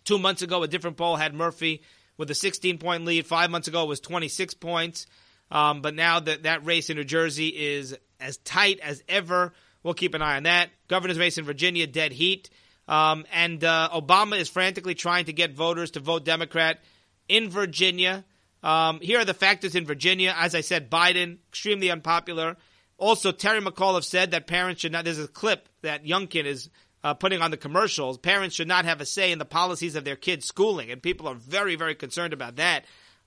[0.03, 1.83] Two months ago, a different poll had Murphy
[2.17, 3.27] with a 16 point lead.
[3.27, 5.05] Five months ago, it was 26 points.
[5.51, 9.53] Um, but now that that race in New Jersey is as tight as ever,
[9.83, 10.69] we'll keep an eye on that.
[10.87, 12.49] Governor's race in Virginia, dead heat.
[12.87, 16.79] Um, and uh, Obama is frantically trying to get voters to vote Democrat
[17.27, 18.25] in Virginia.
[18.63, 20.35] Um, here are the factors in Virginia.
[20.37, 22.57] As I said, Biden, extremely unpopular.
[22.97, 25.05] Also, Terry McAuliffe said that parents should not.
[25.05, 26.69] There's a clip that Youngkin is
[27.03, 28.17] uh, putting on the commercials.
[28.17, 31.27] Parents should not have a say in the policies of their kids' schooling, and people
[31.27, 32.85] are very, very concerned about that.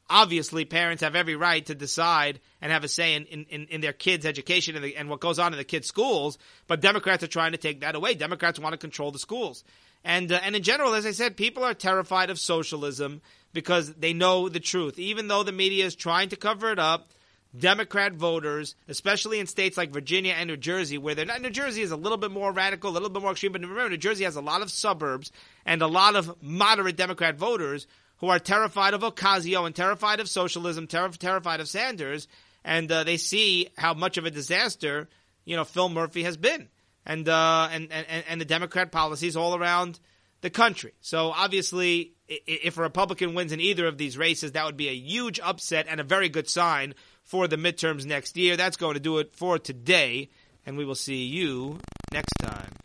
[0.09, 3.95] Obviously, parents have every right to decide and have a say in, in, in their
[3.95, 7.29] kids' education and, the, and what goes on in the kids' schools, but Democrats are
[7.29, 8.15] trying to take that away.
[8.15, 9.65] Democrats want to control the schools.
[10.05, 13.23] And, uh, and in general, as I said, people are terrified of socialism
[13.55, 14.99] because they know the truth.
[14.99, 17.09] Even though the media is trying to cover it up,
[17.57, 21.83] Democrat voters, especially in states like Virginia and New Jersey, where they're not, New Jersey
[21.83, 24.25] is a little bit more radical, a little bit more extreme, but remember, New Jersey
[24.25, 25.31] has a lot of suburbs
[25.65, 27.87] and a lot of moderate Democrat voters
[28.19, 32.27] who are terrified of Ocasio and terrified of socialism, ter- terrified of Sanders,
[32.65, 35.09] and uh, they see how much of a disaster,
[35.45, 36.69] you know, Phil Murphy has been,
[37.07, 40.01] and, uh, and, and, and the Democrat policies all around
[40.45, 40.93] the country.
[41.01, 44.95] So obviously, if a Republican wins in either of these races, that would be a
[44.95, 48.55] huge upset and a very good sign for the midterms next year.
[48.55, 50.29] That's going to do it for today,
[50.67, 51.79] and we will see you
[52.13, 52.84] next time.